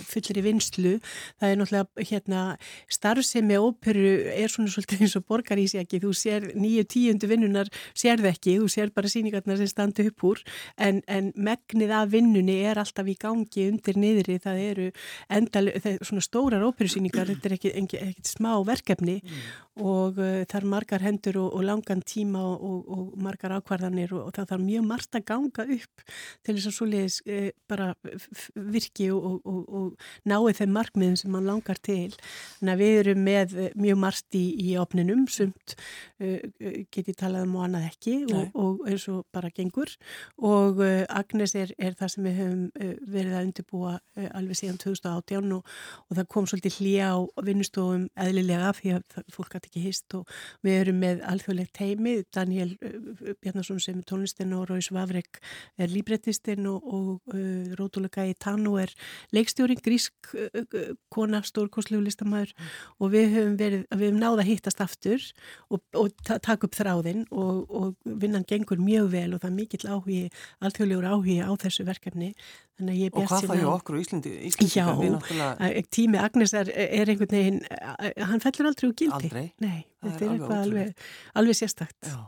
fullir 0.04 0.40
í 0.40 0.46
vinslu. 0.48 0.94
Það 1.40 1.50
er 1.50 1.60
náttúrulega 1.60 2.08
hérna 2.10 2.44
starfsemi 2.92 3.58
óperu 3.60 4.14
er 4.34 4.52
svona 4.52 4.72
svolítið 4.72 5.04
eins 5.04 5.16
og 5.18 5.26
borgarísjaki, 5.30 6.02
þú 6.02 6.14
sér 6.16 6.50
nýju 6.58 6.86
tíu 6.90 7.13
tíundu 7.14 7.30
vinnunar 7.30 7.70
sérð 7.94 8.28
ekki, 8.32 8.58
þú 8.60 8.68
sér 8.72 8.92
bara 8.94 9.10
síningarnar 9.10 9.58
sem 9.60 9.70
standi 9.70 10.08
upp 10.10 10.24
úr 10.26 10.42
en, 10.76 11.02
en 11.06 11.32
megnið 11.36 11.92
af 11.94 12.10
vinnunni 12.12 12.60
er 12.66 12.80
alltaf 12.80 13.06
í 13.08 13.16
gangi 13.20 13.68
undir 13.70 13.98
niðri, 14.00 14.38
það 14.42 14.62
eru 14.64 14.88
endal, 15.32 15.68
það 15.78 15.90
er 15.92 16.08
svona 16.08 16.24
stórar 16.24 16.66
óperusíningar, 16.66 17.30
þetta 17.30 17.50
er 17.50 17.56
ekkit 17.58 17.78
ekki 17.84 18.26
smá 18.26 18.52
verkefni 18.66 19.20
mm. 19.20 19.44
og 19.84 20.18
uh, 20.18 20.42
það 20.48 20.58
er 20.60 20.68
margar 20.74 21.04
hendur 21.04 21.40
og, 21.42 21.50
og 21.58 21.66
langan 21.68 22.02
tíma 22.04 22.42
og, 22.42 22.64
og, 22.64 22.90
og 22.96 23.22
margar 23.24 23.56
ákvarðanir 23.58 24.14
og 24.18 24.32
það 24.34 24.50
þarf 24.52 24.66
mjög 24.66 24.88
margt 24.90 25.18
að 25.18 25.26
ganga 25.30 25.68
upp 25.78 26.04
til 26.44 26.56
þess 26.56 26.70
að 26.70 26.76
svoleiðis 26.78 27.20
uh, 27.28 27.48
bara 27.70 27.92
virki 28.74 29.10
og 29.14 29.94
náið 30.28 30.60
þeim 30.60 30.74
markmiðum 30.74 31.18
sem 31.18 31.32
mann 31.34 31.48
langar 31.48 31.78
til. 31.84 32.12
Þannig 32.58 32.74
að 32.74 32.82
við 32.82 32.98
erum 33.02 33.24
með 33.24 33.54
mjög 33.80 34.00
margt 34.00 34.38
í, 34.38 34.44
í 34.64 34.74
opninum, 34.80 35.24
sumt 35.30 35.76
uh, 36.22 36.38
get 36.94 37.10
ég 37.10 37.18
talað 37.18 37.46
um 37.48 37.56
og 37.58 37.64
annað 37.66 37.86
ekki 37.88 38.14
og, 38.30 38.54
og 38.58 38.88
eins 38.88 39.06
og 39.12 39.24
bara 39.34 39.50
gengur. 39.54 39.90
Og 40.44 40.80
uh, 40.82 41.02
Agnes 41.12 41.54
er, 41.58 41.72
er 41.78 41.96
það 41.98 42.12
sem 42.14 42.28
við 42.28 42.38
höfum 42.40 42.64
uh, 42.70 42.92
verið 43.14 43.36
að 43.38 43.48
undirbúa 43.48 43.94
uh, 43.98 44.28
alveg 44.38 44.60
síðan 44.60 44.80
2018 44.82 45.54
og, 45.58 45.74
og 46.08 46.18
það 46.18 46.28
kom 46.34 46.48
svolítið 46.50 46.78
hlýja 46.78 47.10
á 47.14 47.18
vinnustofum 47.48 48.06
eðlilega 48.26 48.72
því 48.78 48.94
að 48.98 49.06
það, 49.14 49.28
fólk 49.36 49.56
hætti 49.56 49.70
ekki 49.70 49.84
hist 49.84 50.18
og 50.18 50.34
við 50.66 50.78
erum 50.82 51.00
með 51.02 51.24
alþjóðlegt 51.32 51.82
heimi, 51.82 52.14
Daniel 52.34 52.74
Bjarnason 53.42 53.82
sem 53.82 54.00
er 54.00 54.08
tónlistinn 54.08 54.54
og 54.56 54.68
Róis 54.70 54.90
Vavrek 54.94 55.40
er 55.80 55.92
líbrettistinn 55.92 56.68
og, 56.70 56.84
og 56.84 57.38
Rótulega 57.78 58.26
í 58.28 58.34
Tannu 58.38 58.76
er 58.82 58.92
leikstjóring, 59.34 59.80
grísk 59.84 60.34
kona, 61.12 61.42
stórkoslegu 61.46 62.02
listamæður 62.04 62.54
mm. 62.54 62.72
og 63.00 63.12
við 63.14 63.30
höfum 63.34 63.56
verið, 63.60 63.84
við 63.94 64.08
höfum 64.08 64.20
náða 64.20 64.44
að 64.44 64.50
hittast 64.50 64.82
aftur 64.84 65.26
og 65.70 66.14
taka 66.24 66.66
upp 66.66 66.76
þráðinn 66.84 67.24
og, 67.32 67.64
og 67.72 68.12
vinnan 68.22 68.44
gengur 68.48 68.82
mjög 68.82 69.10
vel 69.16 69.30
og 69.32 69.40
það 69.42 69.50
er 69.50 69.56
mikill 69.56 69.88
áhugi, 69.88 70.20
alþjóðlegur 70.60 71.08
áhugi 71.08 71.40
á 71.40 71.50
þessu 71.64 71.88
verkefni. 71.88 72.34
Og 72.74 73.22
hvað 73.30 73.44
það 73.46 73.60
hjá 73.60 73.68
okkur 73.70 73.96
í 73.96 74.02
Íslandi? 74.02 74.30
Íslandi 74.48 74.74
já, 74.74 74.86
náttúrulega... 74.90 75.82
tími 75.94 76.18
Agnes 76.18 76.54
er, 76.58 76.70
er 76.74 77.12
einhvern 77.12 77.30
veginn, 77.30 77.60
hann 78.18 78.42
fellur 78.42 78.72
aldrei 78.72 78.88
úr 78.88 78.96
gildi. 78.98 79.28
Aldrei? 79.30 79.44
Nei, 79.62 79.84
þetta 80.02 80.16
er, 80.16 80.24
er 80.24 80.32
eitthvað 80.34 80.62
alveg, 80.64 81.04
alveg 81.38 81.58
sérstakt. 81.60 82.00
Já. 82.10 82.24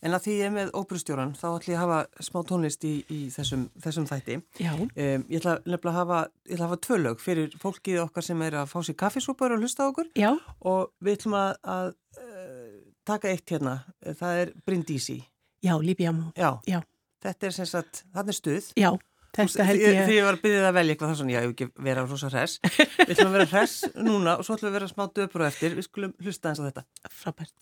En 0.00 0.16
að 0.16 0.24
því 0.24 0.36
ég 0.38 0.48
er 0.48 0.54
með 0.54 0.72
óperustjóran, 0.80 1.34
þá 1.36 1.46
ætlum 1.50 1.74
ég 1.74 1.78
að 1.78 1.84
hafa 1.84 2.26
smá 2.26 2.40
tónlist 2.48 2.86
í, 2.88 2.94
í 3.12 3.20
þessum, 3.34 3.66
þessum 3.84 4.08
þætti. 4.08 4.38
Já. 4.56 4.72
Um, 4.72 5.26
ég 5.28 5.36
ætla 5.42 5.58
nefnilega 5.66 5.92
að 5.92 5.98
hafa, 6.00 6.20
ég 6.48 6.56
ætla 6.56 6.64
að 6.64 6.70
hafa 6.70 6.80
tvö 6.86 7.00
lög 7.04 7.22
fyrir 7.22 7.56
fólkið 7.60 8.02
okkar 8.06 8.26
sem 8.26 8.44
er 8.48 8.56
að 8.62 8.72
fá 8.72 8.78
sér 8.80 8.98
kaffisúpar 9.04 9.54
og 9.54 9.62
hlusta 9.62 9.90
okkur. 9.92 10.08
Já. 10.18 10.32
Og 10.64 10.90
við 11.04 11.20
ætlum 11.20 11.36
að, 11.38 11.52
að 11.76 11.92
taka 13.08 13.30
eitt 13.32 13.52
hérna, 13.52 13.80
það 14.18 14.42
er 14.44 14.52
Brindisi. 14.66 15.18
Já, 15.64 15.74
Líbjámo. 15.80 16.32
Já. 16.36 16.50
Já, 16.68 16.80
þetta 17.24 17.48
er 17.48 17.56
sem 17.56 17.68
sagt, 17.68 18.04
það 18.14 18.32
er 18.32 18.38
stuð. 18.38 18.72
Já. 18.80 18.90
Þetta 19.30 19.66
held 19.68 19.82
ég... 19.84 19.98
Því 20.08 20.14
ég 20.16 20.26
var 20.26 20.38
það 20.42 20.64
að 20.66 20.76
velja 20.76 20.94
eitthvað 20.94 21.10
það 21.12 21.18
svona, 21.20 21.32
já, 21.32 21.38
ég 21.38 21.44
hef 21.44 21.52
ekki 21.54 21.84
vera 21.86 22.06
rosa 22.06 22.30
hress. 22.32 22.56
Við 22.98 23.12
ætlum 23.14 23.30
að 23.30 23.36
vera 23.36 23.50
hress 23.52 23.76
núna 23.94 24.36
og 24.40 24.46
svo 24.46 24.56
ætlum 24.56 24.66
við 24.66 24.72
að 24.72 24.78
vera 24.80 24.90
smá 24.90 25.04
döpur 25.20 25.44
og 25.44 25.50
eftir. 25.52 25.76
Við 25.78 25.86
skulum 25.86 26.16
hlusta 26.24 26.50
eins 26.50 26.62
á 26.62 26.66
þetta. 26.66 26.82
Frábært. 27.20 27.58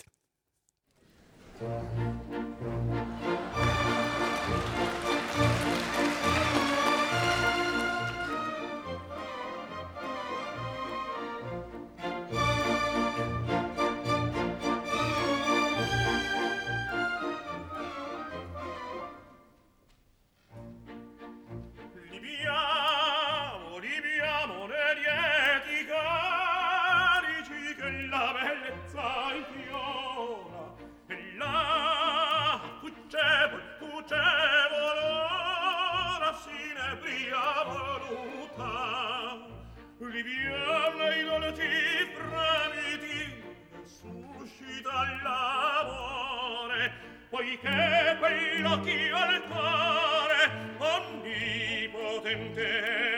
dall'amore 44.90 46.85
poiché 47.29 48.16
quello 48.18 48.81
ch'io 48.81 49.16
al 49.16 49.42
cuore 49.48 50.51
onnipotente 50.79 52.70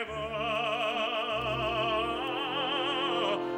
va 0.09 0.19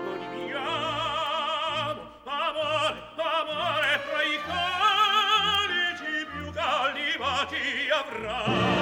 moriamo 0.06 2.02
amore 2.26 3.00
amore 3.18 3.92
tra 4.06 4.22
i 4.22 4.38
calici 4.46 6.14
più 6.32 6.46
caldi 6.52 7.18
baci 7.18 7.90
avrà. 7.90 8.73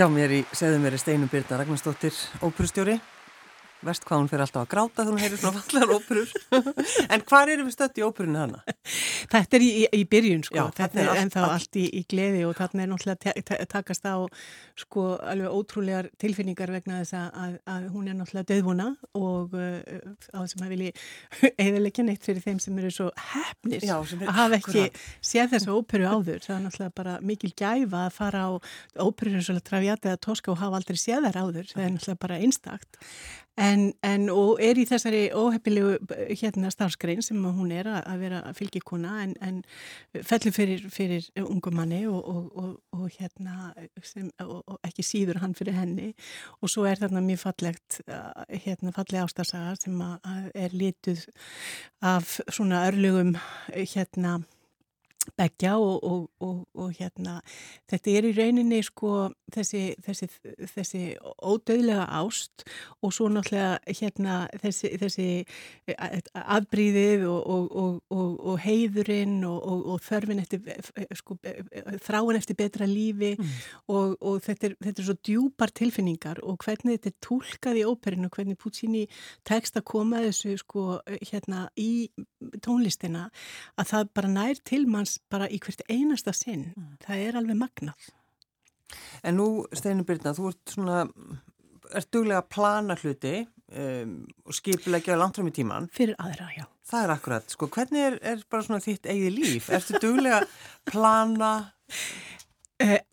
Hjá 0.00 0.06
mér 0.08 0.32
í 0.32 0.38
segðum 0.56 0.86
er 0.88 0.94
Steinum 0.96 1.28
Birna 1.28 1.58
Ragnarstóttir, 1.60 2.14
óperustjóri. 2.40 2.94
Vest 3.86 4.04
hvað 4.04 4.20
hún 4.20 4.28
fyrir 4.28 4.44
alltaf 4.44 4.64
að 4.66 4.70
gráta 4.74 5.04
þegar 5.04 5.14
hún 5.14 5.22
heyrir 5.22 5.40
svona 5.40 5.60
fallar 5.64 5.92
óperur. 5.96 6.32
en 7.14 7.22
hvað 7.30 7.52
eru 7.54 7.64
við 7.64 7.74
stött 7.76 8.00
í 8.00 8.04
óperunni 8.04 8.40
hana? 8.42 8.60
Þetta 9.32 9.56
er 9.56 9.64
í, 9.64 9.70
í, 9.96 10.02
byrjun 10.10 10.44
sko, 10.44 10.58
Já, 10.58 10.64
þetta 10.76 11.00
er 11.00 11.20
ennþá 11.22 11.44
allt, 11.46 11.54
allt 11.56 11.78
í, 11.80 11.86
í 11.96 12.02
gleði 12.10 12.42
og 12.48 12.56
þarna 12.58 12.84
er 12.84 12.90
náttúrulega 12.92 13.68
takast 13.70 14.04
á 14.04 14.16
sko 14.80 15.06
alveg 15.16 15.56
ótrúlegar 15.56 16.10
tilfinningar 16.20 16.72
vegna 16.74 17.00
þess 17.00 17.16
að, 17.16 17.56
að 17.72 17.88
hún 17.94 18.10
er 18.10 18.18
náttúrulega 18.18 18.50
döðvona 18.52 18.88
og 19.16 19.56
uh, 19.56 19.80
á 20.36 20.38
þessum 20.44 20.66
að 20.66 20.74
vilji 20.74 20.92
eðalegja 21.64 22.06
neitt 22.06 22.26
fyrir 22.26 22.44
þeim 22.44 22.60
sem 22.62 22.78
eru 22.82 22.92
svo 22.94 23.08
hefnir 23.32 23.84
Já, 23.86 23.96
að 24.00 24.32
hafa 24.36 24.60
ekki 24.60 24.86
séð 25.24 25.54
þessu 25.56 25.76
óperu 25.76 26.08
áður. 26.08 26.40
Það 26.44 26.56
er 26.56 26.64
náttúrulega 26.66 26.96
bara 27.00 27.18
mikil 27.24 27.52
gæfa 27.56 28.06
að 28.06 28.16
fara 28.16 28.44
á 28.44 28.50
óperur 29.00 29.40
eins 29.40 29.50
og 29.52 29.62
Traviata 29.64 30.12
eða 30.12 30.24
Tosca 30.28 30.52
og 30.52 30.60
hafa 30.60 30.80
aldrei 30.80 31.00
séð 31.00 31.28
þær 31.28 31.40
áður. 31.44 31.70
Það 31.72 31.84
er 31.84 31.94
náttúrulega 31.96 32.24
bara 32.26 32.40
einstakt. 32.40 33.00
En, 33.58 33.92
en 34.06 34.28
og 34.32 34.60
er 34.62 34.78
í 34.78 34.84
þessari 34.88 35.24
óhefnilegu 35.36 35.98
hérna 36.38 36.70
starfskrein 36.72 37.22
sem 37.22 37.40
hún 37.42 37.72
er 37.74 37.88
að 37.90 38.22
vera 38.22 38.40
fylgikona 38.56 39.16
en, 39.24 39.34
en 39.42 39.58
fellur 40.14 40.54
fyrir, 40.54 40.86
fyrir 40.92 41.26
ungum 41.42 41.76
manni 41.76 42.04
og, 42.08 42.20
og, 42.20 42.46
og, 42.56 42.70
og 42.96 43.10
hérna 43.18 43.72
sem, 44.06 44.30
ekki 44.86 45.04
síður 45.04 45.42
hann 45.42 45.56
fyrir 45.58 45.76
henni. 45.76 46.12
Og 46.62 46.72
svo 46.72 46.86
er 46.88 47.02
þarna 47.02 47.24
mjög 47.26 47.42
fallegt 47.42 48.00
hérna 48.64 48.94
falleg 48.96 49.26
ástarsaga 49.26 49.74
sem 49.82 50.00
að 50.06 50.48
er 50.54 50.78
lituð 50.84 51.26
af 52.00 52.38
svona 52.48 52.86
örlugum 52.88 53.34
hérna 53.74 54.38
begja 55.36 55.74
og, 55.76 56.04
og, 56.04 56.30
og, 56.40 56.60
og 56.74 56.92
hérna 56.96 57.36
þetta 57.90 58.12
er 58.16 58.28
í 58.30 58.32
rauninni 58.36 58.80
sko 58.84 59.28
þessi, 59.52 59.82
þessi, 60.04 60.28
þessi 60.72 61.02
ódauðlega 61.20 62.06
ást 62.20 62.64
og 63.04 63.12
svo 63.12 63.28
náttúrulega 63.32 63.98
hérna 64.00 64.38
þessi, 64.62 64.92
þessi 65.00 65.26
afbríðið 66.40 67.26
og 67.28 68.54
heiðurinn 68.64 69.44
og 69.44 70.00
þörfin 70.06 70.40
eftir 70.40 70.64
sko, 71.20 71.36
þráin 72.06 72.40
eftir 72.40 72.58
betra 72.58 72.88
lífi 72.88 73.34
mm. 73.36 73.52
og 73.92 74.40
þetta 74.46 74.70
er, 74.70 74.78
þetta 74.88 75.04
er 75.04 75.10
svo 75.10 75.18
djúpar 75.20 75.74
tilfinningar 75.76 76.40
og 76.44 76.64
hvernig 76.64 76.96
þetta 76.96 77.12
er 77.12 77.18
tólkað 77.28 77.82
í 77.82 77.86
óperinu, 77.88 78.32
hvernig 78.32 78.60
Puccini 78.60 79.04
tekst 79.48 79.76
að 79.76 79.88
koma 79.92 80.24
þessu 80.24 80.56
sko 80.60 80.86
hérna 81.28 81.66
í 81.76 82.08
tónlistina 82.64 83.28
að 83.76 83.92
það 83.92 84.12
bara 84.16 84.32
nær 84.32 84.64
til 84.64 84.84
manns 84.88 85.09
bara 85.32 85.48
í 85.50 85.58
hvert 85.62 85.82
einasta 85.88 86.34
sinn. 86.36 86.70
Mm. 86.76 86.96
Það 87.04 87.22
er 87.26 87.38
alveg 87.40 87.58
magnað. 87.60 88.10
En 89.26 89.38
nú, 89.38 89.48
Steinur 89.76 90.06
Byrna, 90.08 90.34
þú 90.34 90.50
ert 90.50 90.74
svona, 90.74 91.00
ert 91.94 92.10
duglega 92.14 92.42
að 92.42 92.50
plana 92.54 92.96
hluti 92.98 93.34
um, 93.44 94.14
og 94.46 94.56
skipulegja 94.56 95.18
langt 95.18 95.38
fram 95.38 95.50
í 95.50 95.54
tíman. 95.54 95.90
Fyrir 95.94 96.18
aðra, 96.22 96.48
já. 96.56 96.66
Það 96.90 97.04
er 97.04 97.12
akkurat. 97.14 97.52
Sko, 97.54 97.68
hvernig 97.70 98.06
er, 98.06 98.18
er 98.32 98.42
bara 98.50 98.66
svona 98.66 98.82
þitt 98.82 99.06
eigið 99.10 99.36
líf? 99.36 99.68
Ertu 99.74 100.00
duglega 100.02 100.40
að 100.42 100.56
plana 100.90 101.52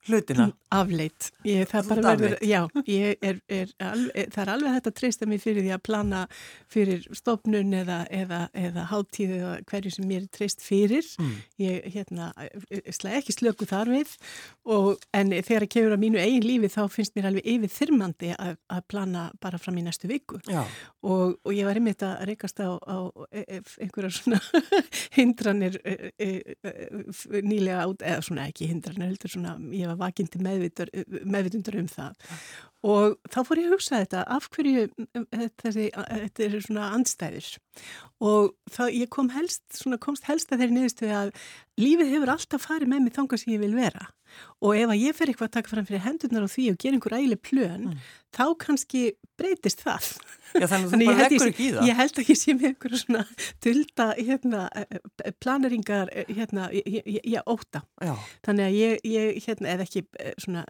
hlutina. 0.08 0.49
Afleitt. 0.73 1.30
Ég, 1.47 1.63
það 1.71 1.91
verður, 2.03 2.34
já, 2.43 2.60
ég 2.91 3.21
er, 3.23 3.38
er 3.47 3.69
alveg, 3.80 4.32
það 4.34 4.41
er 4.43 4.51
alveg 4.51 4.73
hægt 4.75 4.89
að 4.89 4.95
treysta 4.99 5.27
mig 5.30 5.39
fyrir 5.43 5.63
því 5.63 5.71
að 5.77 5.84
plana 5.88 6.23
fyrir 6.71 7.06
stofnun 7.15 7.71
eða, 7.77 8.01
eða, 8.12 8.41
eða 8.51 8.88
hátíð 8.91 9.36
eða 9.38 9.53
hverju 9.69 9.93
sem 9.95 10.10
mér 10.10 10.25
er 10.25 10.32
treyst 10.36 10.63
fyrir. 10.65 11.08
Mm. 11.21 11.36
Ég, 11.63 11.88
hérna, 11.95 12.30
slæ 12.95 13.15
ekki 13.21 13.36
slöku 13.38 13.67
þar 13.69 13.93
við 13.95 14.13
og, 14.67 15.03
en 15.15 15.32
þegar 15.38 15.67
ég 15.67 15.73
kemur 15.73 15.95
á 15.95 16.03
mínu 16.03 16.19
eigin 16.21 16.45
lífi 16.45 16.71
þá 16.73 16.82
finnst 16.91 17.15
mér 17.17 17.30
alveg 17.32 17.47
yfir 17.47 17.73
þyrmandi 17.77 18.34
að, 18.36 18.58
að 18.73 18.84
plana 18.91 19.23
bara 19.43 19.60
fram 19.62 19.80
í 19.80 19.86
næstu 19.86 20.10
viku 20.12 20.39
og, 20.51 21.38
og 21.41 21.51
ég 21.56 21.67
var 21.67 21.80
einmitt 21.80 22.03
að 22.06 22.25
reykast 22.32 22.62
á, 22.63 22.75
á 22.75 22.97
e- 23.32 23.45
e- 23.58 23.62
einhverjar 23.84 24.15
svona 24.15 24.39
hindranir 25.17 25.80
e, 25.86 26.56
nýlega 27.43 27.86
át, 27.86 28.06
eða 28.13 28.25
svona 28.27 28.47
ekki 28.51 28.69
hindranir 28.71 29.12
heldur 29.12 29.34
svona, 29.34 29.57
ég 29.76 29.89
var 29.91 30.00
vakindi 30.02 30.41
meðvitundur 30.43 31.80
um 31.82 31.89
það 31.91 32.34
og 32.86 33.16
þá 33.34 33.40
fór 33.48 33.62
ég 33.62 33.70
að 33.70 33.76
hugsa 33.78 34.02
þetta 34.04 34.26
af 34.38 34.50
hverju 34.54 34.84
e, 34.86 35.48
þessi, 35.63 35.88
þetta 35.96 36.44
eru 36.48 36.62
svona 36.62 36.92
andstæður 36.98 37.50
og 38.28 38.54
þá 38.74 38.84
ég 38.94 39.10
kom 39.13 39.32
helst, 39.34 39.63
svona 39.78 39.98
komst 40.02 40.28
helst 40.30 40.52
að 40.54 40.63
þeirri 40.63 40.78
niðurstuði 40.78 41.16
að 41.24 41.34
lífið 41.82 42.13
hefur 42.16 42.34
alltaf 42.36 42.68
farið 42.70 42.94
með 42.94 43.04
mig 43.08 43.18
þangað 43.18 43.44
sem 43.44 43.54
ég 43.56 43.63
vil 43.66 43.76
vera 43.78 44.08
og 44.62 44.74
ef 44.76 44.90
að 44.92 45.02
ég 45.02 45.16
fer 45.16 45.30
eitthvað 45.32 45.48
að 45.48 45.56
taka 45.58 45.72
fram 45.72 45.86
fyrir 45.88 46.04
hendurnar 46.04 46.46
á 46.46 46.50
því 46.52 46.66
og 46.74 46.80
gera 46.82 46.98
einhver 46.98 47.18
ægileg 47.18 47.44
plön 47.48 47.86
Mm. 47.88 48.00
þá 48.36 48.44
kannski 48.60 49.02
breytist 49.40 49.80
það 49.86 50.08
já 50.60 50.66
þannig 50.68 50.88
að 50.88 50.92
þú 50.92 51.06
bara 51.08 51.22
leggur 51.30 51.48
ekki 51.52 51.63
í 51.63 51.72
það. 51.74 51.88
ég 51.88 51.96
held 52.02 52.20
að 52.20 52.30
ég 52.32 52.38
sé 52.42 52.56
með 52.58 52.68
einhverju 52.70 53.00
svona 53.02 53.22
dulda 53.63 54.08
hérna, 54.18 54.62
eh, 54.82 55.32
planeringar 55.40 56.12
eh, 56.12 56.26
hérna, 56.36 56.68
ég, 56.74 57.38
óta. 57.48 57.82
Já, 58.04 58.13
Þannig 58.46 58.66
að 58.68 58.78
ég, 58.78 59.00
ég 59.08 59.40
hérna, 59.48 59.72
eða 59.74 59.88
ekki 59.88 60.04
eh, 60.20 60.34
svona 60.44 60.66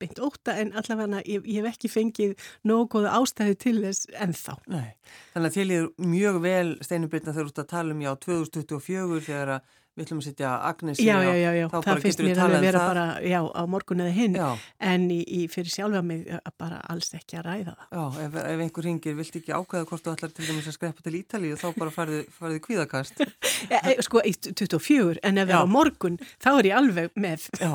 beint 0.00 0.18
óta 0.24 0.56
en 0.56 0.72
allavega 0.72 1.20
ég, 1.36 1.48
ég 1.54 1.62
hef 1.62 1.74
ekki 1.74 1.92
fengið 1.92 2.46
nógu 2.66 2.88
góða 2.96 3.14
ástæði 3.20 3.58
til 3.62 3.76
þess 3.84 4.10
ennþá. 4.26 4.58
nei. 4.72 4.92
Þannig 5.34 5.50
að 5.50 5.56
þér 5.56 5.68
líður 5.70 5.88
mjög 6.12 6.38
vel 6.46 6.68
steinubyrna 6.82 7.32
þegar 7.32 7.48
þú 7.48 7.54
ert 7.54 7.64
að 7.64 7.72
tala 7.74 7.96
um 7.96 8.04
já 8.04 8.12
2024 8.26 9.20
þegar 9.28 9.54
að 9.56 9.74
við 9.96 10.04
ætlum 10.06 10.18
að 10.20 10.26
setja 10.28 10.50
Agnesi 10.68 11.04
Já, 11.06 11.16
já, 11.24 11.32
já, 11.40 11.50
já, 11.56 11.66
það 11.72 12.00
finnst 12.04 12.20
mér 12.24 12.40
alveg 12.44 12.58
um 12.60 12.64
vera 12.66 12.80
það. 12.82 12.90
bara, 12.92 13.04
já, 13.24 13.38
á 13.48 13.62
morgun 13.72 14.02
eða 14.04 14.12
hinn, 14.16 14.36
Já, 14.36 14.48
en 14.92 15.06
í, 15.10 15.18
í 15.24 15.40
fyrir 15.52 15.72
sjálfa 15.72 16.02
mig 16.04 16.26
eh, 16.28 16.40
bara 16.60 16.80
alls 16.92 17.08
ekki 17.16 17.38
að 17.40 17.46
ræða 17.48 17.74
það. 17.76 17.86
já, 17.96 18.26
ef, 18.26 18.36
ef 18.42 18.64
einhver 18.66 18.86
ringir, 18.88 19.16
vilt 19.16 19.38
ekki 19.40 19.54
ákveða 19.56 19.88
hvort 19.90 20.04
þú 20.06 20.14
ætlar 20.16 20.34
til 20.36 20.48
dæmis 20.50 20.68
að 20.68 20.76
skreppa 20.76 21.06
til 21.06 21.14
Ítalíu 21.20 21.56
þá 21.60 21.66
bara 21.78 21.94
farið, 21.94 22.22
farið 22.36 22.60
kvíðakast. 22.66 23.22
E, 23.24 23.80
e, 23.92 23.96
sko, 24.04 24.20
í 24.20 24.34
24, 24.36 25.22
en 25.24 25.40
ef 25.40 25.48
það 25.48 25.54
er 25.56 25.64
á 25.64 25.74
morgun, 25.76 26.18
þá 26.44 26.50
er 26.58 26.68
ég 26.70 26.76
alveg 26.82 27.16
með. 27.16 27.46
Já, 27.56 27.70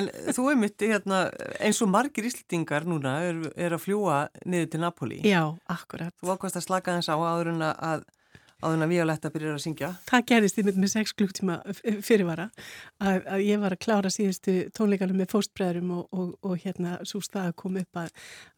en 0.00 0.08
þú 0.32 0.46
einmitt 0.54 0.86
hérna, 0.86 1.20
eins 1.60 1.80
og 1.84 1.92
margir 1.92 2.24
íslendingar 2.30 2.88
núna 2.88 3.18
er, 3.28 3.42
er 3.60 3.76
að 3.76 3.84
fljúa 3.84 4.22
niður 4.48 4.70
til 4.72 4.80
Napoli. 4.86 5.20
Já, 5.28 5.42
akkurat. 5.70 6.14
Þú 6.22 6.32
ákvæmst 6.34 6.56
að 6.60 6.66
slaka 6.70 6.96
þess 6.96 7.12
á 7.12 7.16
áður 7.20 7.52
en 7.52 7.66
að, 7.68 8.06
áður 8.60 8.76
en 8.78 8.86
að 8.86 8.94
Violetta 8.94 9.32
byrjar 9.34 9.58
að 9.58 9.64
syngja. 9.66 9.92
það 10.10 10.26
gerðist 10.32 10.60
einmitt 10.60 10.80
með 10.80 10.92
6 10.94 11.14
klukktíma 11.20 11.58
fyrirvara 12.06 12.48
að, 12.98 13.22
að 13.26 13.46
ég 13.46 13.62
var 13.62 13.76
að 13.76 13.82
klára 13.84 14.12
síðustu 14.12 14.56
tónleikanum 14.76 15.20
með 15.20 15.32
fóstbræðurum 15.34 15.94
og, 15.98 16.08
og, 16.10 16.34
og 16.46 16.56
hérna 16.64 16.98
svo 17.08 17.22
stað 17.24 17.52
kom 17.60 17.78
upp 17.80 18.02
að, 18.04 18.10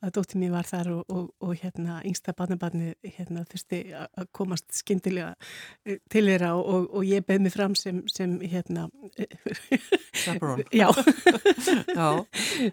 að 0.03 0.17
dóttir 0.19 0.43
mér 0.43 0.55
var 0.57 0.69
þar 0.69 0.93
og, 0.97 1.05
og, 1.12 1.29
og 1.43 1.55
hérna 1.59 2.01
yngsta 2.07 2.35
barnabarni 2.37 2.95
hérna 3.19 3.47
þurfti 3.51 3.85
að 3.97 4.23
að 4.23 4.29
komast 4.37 4.69
skyndilega 4.77 5.33
eh, 5.87 5.99
til 6.12 6.25
þeirra 6.29 6.53
og, 6.59 6.88
og 6.93 7.07
ég 7.07 7.25
beð 7.27 7.45
mig 7.47 7.55
fram 7.55 7.75
sem, 7.79 8.03
sem 8.12 8.35
hérna 8.41 8.88
Chaperone. 10.12 10.65
já, 10.81 10.88
Já, 11.99 12.09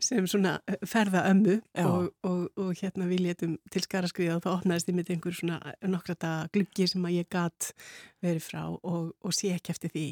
sem 0.03 0.27
svona 0.29 0.57
ferða 0.87 1.25
ömmu 1.29 1.59
og, 1.83 2.09
og, 2.23 2.41
og 2.59 2.73
hérna 2.81 3.09
við 3.09 3.25
létum 3.27 3.57
til 3.71 3.83
skaraskriða 3.85 4.37
og 4.37 4.45
þá 4.45 4.49
opnaðist 4.55 4.91
ég 4.91 4.97
með 4.97 5.13
einhver 5.15 5.37
svona 5.37 5.59
nokkra 5.87 6.15
daga 6.19 6.49
gluggi 6.53 6.87
sem 6.89 7.05
að 7.05 7.18
ég 7.18 7.18
gat 7.31 7.71
verið 8.19 8.43
frá 8.43 8.61
og, 8.67 9.13
og 9.23 9.31
sé 9.35 9.53
ekki 9.55 9.71
eftir 9.71 9.91
því 9.93 10.05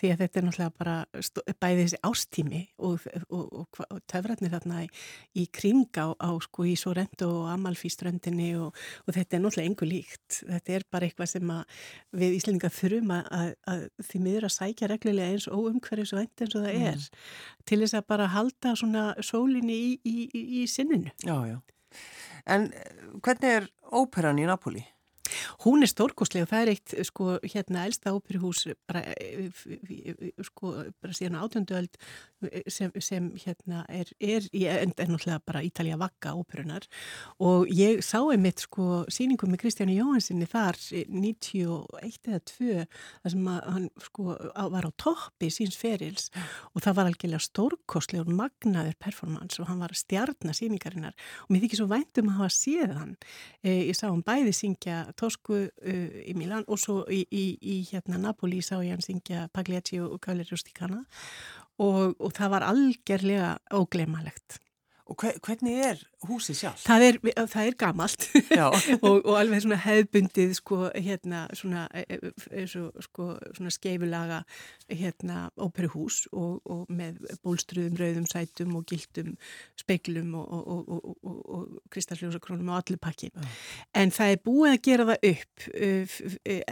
því 0.00 0.10
að 0.12 0.20
þetta 0.22 0.38
er 0.40 0.46
náttúrulega 0.46 0.76
bara 0.78 0.94
bæði 1.60 1.82
þessi 1.82 1.98
ástími 2.08 2.60
og, 2.80 3.04
og, 3.28 3.74
og, 3.84 3.98
töfratnir 4.08 4.52
þarna 4.54 4.84
í, 4.86 4.88
í 5.36 5.44
kring 5.52 5.84
á, 6.00 6.16
á 6.16 6.30
sko 6.40 6.64
í 6.64 6.72
Sorrento 6.80 7.28
og 7.42 7.50
Amalfi-ströndinni 7.52 8.54
og, 8.56 8.72
og 9.04 9.16
þetta 9.16 9.36
er 9.36 9.44
náttúrulega 9.44 9.68
engu 9.72 9.88
líkt 9.90 10.40
þetta 10.48 10.76
er 10.78 10.86
bara 10.90 11.08
eitthvað 11.10 11.32
sem 11.34 11.52
að 11.52 11.82
við 12.22 12.38
Íslendinga 12.38 12.72
þurfum 12.72 13.12
að, 13.18 13.28
að, 13.36 13.52
að 13.74 13.84
því 14.08 14.22
miður 14.26 14.48
að 14.48 14.54
sækja 14.56 14.90
reglulega 14.94 15.36
eins 15.36 15.48
og 15.52 15.68
umhverfis 15.72 16.14
og 16.16 16.24
eins 16.24 16.56
og 16.56 16.64
það 16.64 16.70
Mm. 16.72 16.88
er 16.88 17.04
til 17.68 17.78
þess 17.82 17.94
að 17.98 18.06
bara 18.08 18.26
halda 18.32 18.72
svona 18.78 19.02
sólinni 19.22 19.76
í, 19.76 19.90
í, 20.08 20.16
í, 20.32 20.42
í 20.62 20.66
sinninu. 20.66 21.12
já, 21.22 21.36
já. 21.46 21.58
En 22.48 22.72
eh, 22.72 23.02
hvernig 23.22 23.50
er 23.60 23.66
óperan 23.92 24.40
í 24.40 24.46
Napoli? 24.48 24.80
Hún 25.64 25.84
er 25.84 25.90
stórkostlega 25.90 26.46
og 26.46 26.52
það 26.52 26.62
er 26.62 26.72
eitt 26.74 26.94
sko 27.08 27.38
hérna 27.44 27.86
elsta 27.86 28.12
óperuhús 28.14 28.66
bara, 28.88 29.04
eh, 29.16 29.50
sko, 30.42 30.74
bara 31.00 31.16
síðan 31.16 31.38
átjönduöld 31.40 31.98
sem, 32.66 32.90
sem 33.00 33.30
hérna 33.44 33.84
er, 33.88 34.10
er 34.20 34.48
í 34.52 34.64
end 34.66 34.98
er 34.98 35.10
náttúrulega 35.10 35.42
bara 35.46 35.62
Ítalja 35.62 35.98
vakka 36.00 36.34
óperunar 36.34 36.88
og 37.38 37.70
ég 37.70 38.02
sá 38.02 38.18
einmitt 38.24 38.64
sko 38.66 39.04
síningu 39.12 39.46
með 39.46 39.62
Kristjáni 39.62 39.96
Jóhansinni 39.98 40.48
þar 40.50 40.78
91 41.06 42.28
eða 42.28 42.42
2 42.50 42.86
þar 43.22 43.34
sem 43.34 43.46
hann 43.46 43.88
sko 44.02 44.34
á, 44.34 44.64
var 44.72 44.88
á 44.88 44.90
toppi 44.98 45.50
síns 45.52 45.76
ferils. 45.78 46.30
Og 46.74 46.84
það 46.84 46.98
var 46.98 47.10
algjörlega 47.10 47.46
stórkostlega 47.46 48.26
og 48.26 48.34
magnaður 48.38 48.98
performance 49.02 49.60
og 49.62 49.68
hann 49.70 49.82
var 49.82 49.94
stjarnar 49.96 50.56
síningarinnar 50.56 51.16
og 51.46 51.52
mér 51.52 51.64
þykir 51.66 51.82
svo 51.82 51.88
vænt 51.92 52.22
um 52.22 52.32
að 52.32 52.38
hafa 52.40 52.56
séð 52.56 52.94
hann. 52.98 53.14
Ég 53.66 53.94
sá 53.98 54.08
hann 54.08 54.24
bæði 54.26 54.54
syngja 54.56 54.98
Tosku 55.18 55.58
uh, 55.66 56.08
í 56.22 56.34
Milan 56.38 56.66
og 56.68 56.80
svo 56.80 57.02
í, 57.10 57.22
í, 57.30 57.44
í 57.60 57.78
hérna 57.90 58.20
Napoli 58.20 58.62
sá 58.64 58.78
ég 58.80 58.94
hann 58.94 59.04
syngja 59.04 59.48
Pagliacci 59.54 60.00
og 60.02 60.18
Cavalli 60.22 60.48
Rusticana 60.50 61.04
og, 61.82 62.18
og 62.18 62.30
það 62.36 62.52
var 62.56 62.68
algjörlega 62.68 63.54
óglemalegt. 63.74 64.60
Og 65.12 65.18
hve, 65.20 65.32
hvernig 65.44 65.74
er 65.84 65.98
húsið 66.24 66.56
sjálf? 66.56 66.82
Það 66.86 67.02
er, 67.04 67.16
það 67.50 67.66
er 67.68 67.74
gamalt 67.76 68.24
og, 68.64 69.18
og 69.18 69.34
alveg 69.36 69.60
svona 69.64 69.78
hefðbundið 69.82 70.54
sko 70.56 70.78
hérna 70.94 71.42
svona, 71.58 71.82
e, 71.92 72.16
e, 72.48 72.64
sko, 72.70 73.26
svona 73.52 73.72
skeifulaga 73.74 74.38
hérna 74.88 75.44
óperuhús 75.60 76.22
og, 76.32 76.62
og 76.64 76.88
með 76.92 77.20
bólstruðum, 77.44 77.98
rauðum 78.00 78.28
sætum 78.30 78.76
og 78.78 78.86
gildum 78.88 79.34
speiklum 79.80 80.32
og, 80.38 80.48
og, 80.48 80.88
og, 80.96 81.18
og, 81.20 81.42
og 81.58 81.92
kristalljósakrónum 81.92 82.72
og 82.72 82.80
allir 82.80 83.00
pakki. 83.02 83.28
En 83.98 84.14
það 84.14 84.36
er 84.36 84.42
búið 84.48 84.72
að 84.72 84.80
gera 84.88 85.08
það 85.10 85.28
upp 85.32 85.66
uh, 85.74 86.16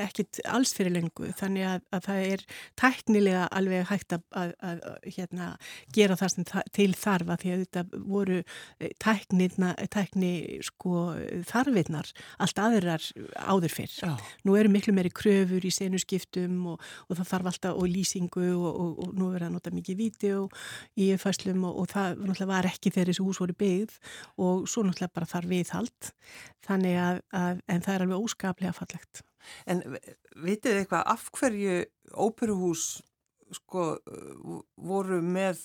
ekkit 0.06 0.42
alls 0.48 0.74
fyrir 0.76 0.96
lengu 0.96 1.28
þannig 1.36 1.68
að, 1.74 1.84
að 1.96 2.08
það 2.08 2.24
er 2.30 2.46
tæknilega 2.80 3.44
alveg 3.60 3.86
hægt 3.90 4.16
að, 4.16 4.26
að, 4.32 4.56
að, 4.64 4.82
hérna, 5.18 5.52
gera 5.92 6.16
það 6.20 6.34
sem 6.36 6.50
til 6.76 6.90
þarfa 6.96 7.38
því 7.40 7.54
að 7.54 7.64
þetta 7.66 8.04
voru 8.06 8.29
eh, 8.38 8.92
tæknina, 9.02 9.72
tækni 9.92 10.32
sko 10.66 11.10
þarfinnar 11.50 12.10
allt 12.40 12.62
aðrar 12.62 13.06
áður 13.36 13.74
fyrr. 13.74 13.96
já, 14.00 14.14
Nú 14.46 14.56
eru 14.58 14.72
miklu 14.72 14.94
meiri 14.96 15.12
kröfur 15.14 15.64
í 15.66 15.72
senuskiptum 15.74 16.74
og, 16.74 16.84
og 17.08 17.18
það 17.18 17.32
þarf 17.32 17.50
alltaf 17.52 17.80
og 17.80 17.90
lýsingu 17.90 18.46
og, 18.56 18.70
og, 18.70 18.92
og 19.04 19.18
nú 19.18 19.30
er 19.34 19.46
það 19.46 19.54
nota 19.56 19.74
mikið 19.74 20.00
vídeo 20.00 20.46
í 20.96 21.10
fæslum 21.20 21.66
og, 21.68 21.82
og 21.84 21.90
það 21.92 22.46
var 22.50 22.68
ekki 22.70 22.92
þegar 22.94 23.12
þessu 23.12 23.26
hús 23.26 23.42
voru 23.42 23.56
byggð 23.60 23.98
og 24.40 24.68
svo 24.70 24.84
náttúrulega 24.86 25.16
bara 25.16 25.30
þarf 25.30 25.50
viðhald 25.50 26.12
þannig 26.66 26.96
að, 27.00 27.20
að 27.34 27.62
en 27.66 27.84
það 27.84 27.94
er 27.94 28.06
alveg 28.06 28.26
óskaplega 28.26 28.76
fallegt. 28.76 29.22
en 29.66 29.82
vitið 30.44 30.82
eitthvað 30.82 31.06
af 31.14 31.28
hverju 31.36 31.78
óperuhús 32.12 33.00
sko 33.56 33.84
uh, 33.98 34.60
voru 34.76 35.20
með 35.22 35.58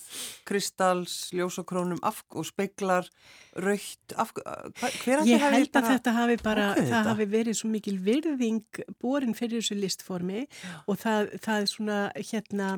kristalls, 0.48 1.30
ljósakrónum 1.36 1.98
af, 2.06 2.22
og 2.34 2.46
speiklar, 2.48 3.08
raukt 3.56 4.12
af, 4.20 4.32
hva, 4.36 4.54
hver 5.02 5.22
Ég 5.24 5.38
allir 5.38 5.40
hafi 5.40 5.56
held 5.56 5.68
að 5.70 5.72
bara- 5.80 5.92
þetta 5.96 6.12
hafi 6.16 6.36
bara, 6.44 6.64
ákveðið 6.74 6.90
það 6.90 6.96
þetta? 6.96 7.12
hafi 7.14 7.26
verið 7.32 7.58
svo 7.60 7.70
mikil 7.72 7.96
virðing 8.04 8.80
borin 9.00 9.34
fyrir 9.38 9.62
þessu 9.62 9.78
listformi 9.80 10.42
og 10.86 10.98
það, 11.00 11.30
það 11.46 11.60
er 11.62 11.70
svona 11.72 11.98
hérna 12.18 12.68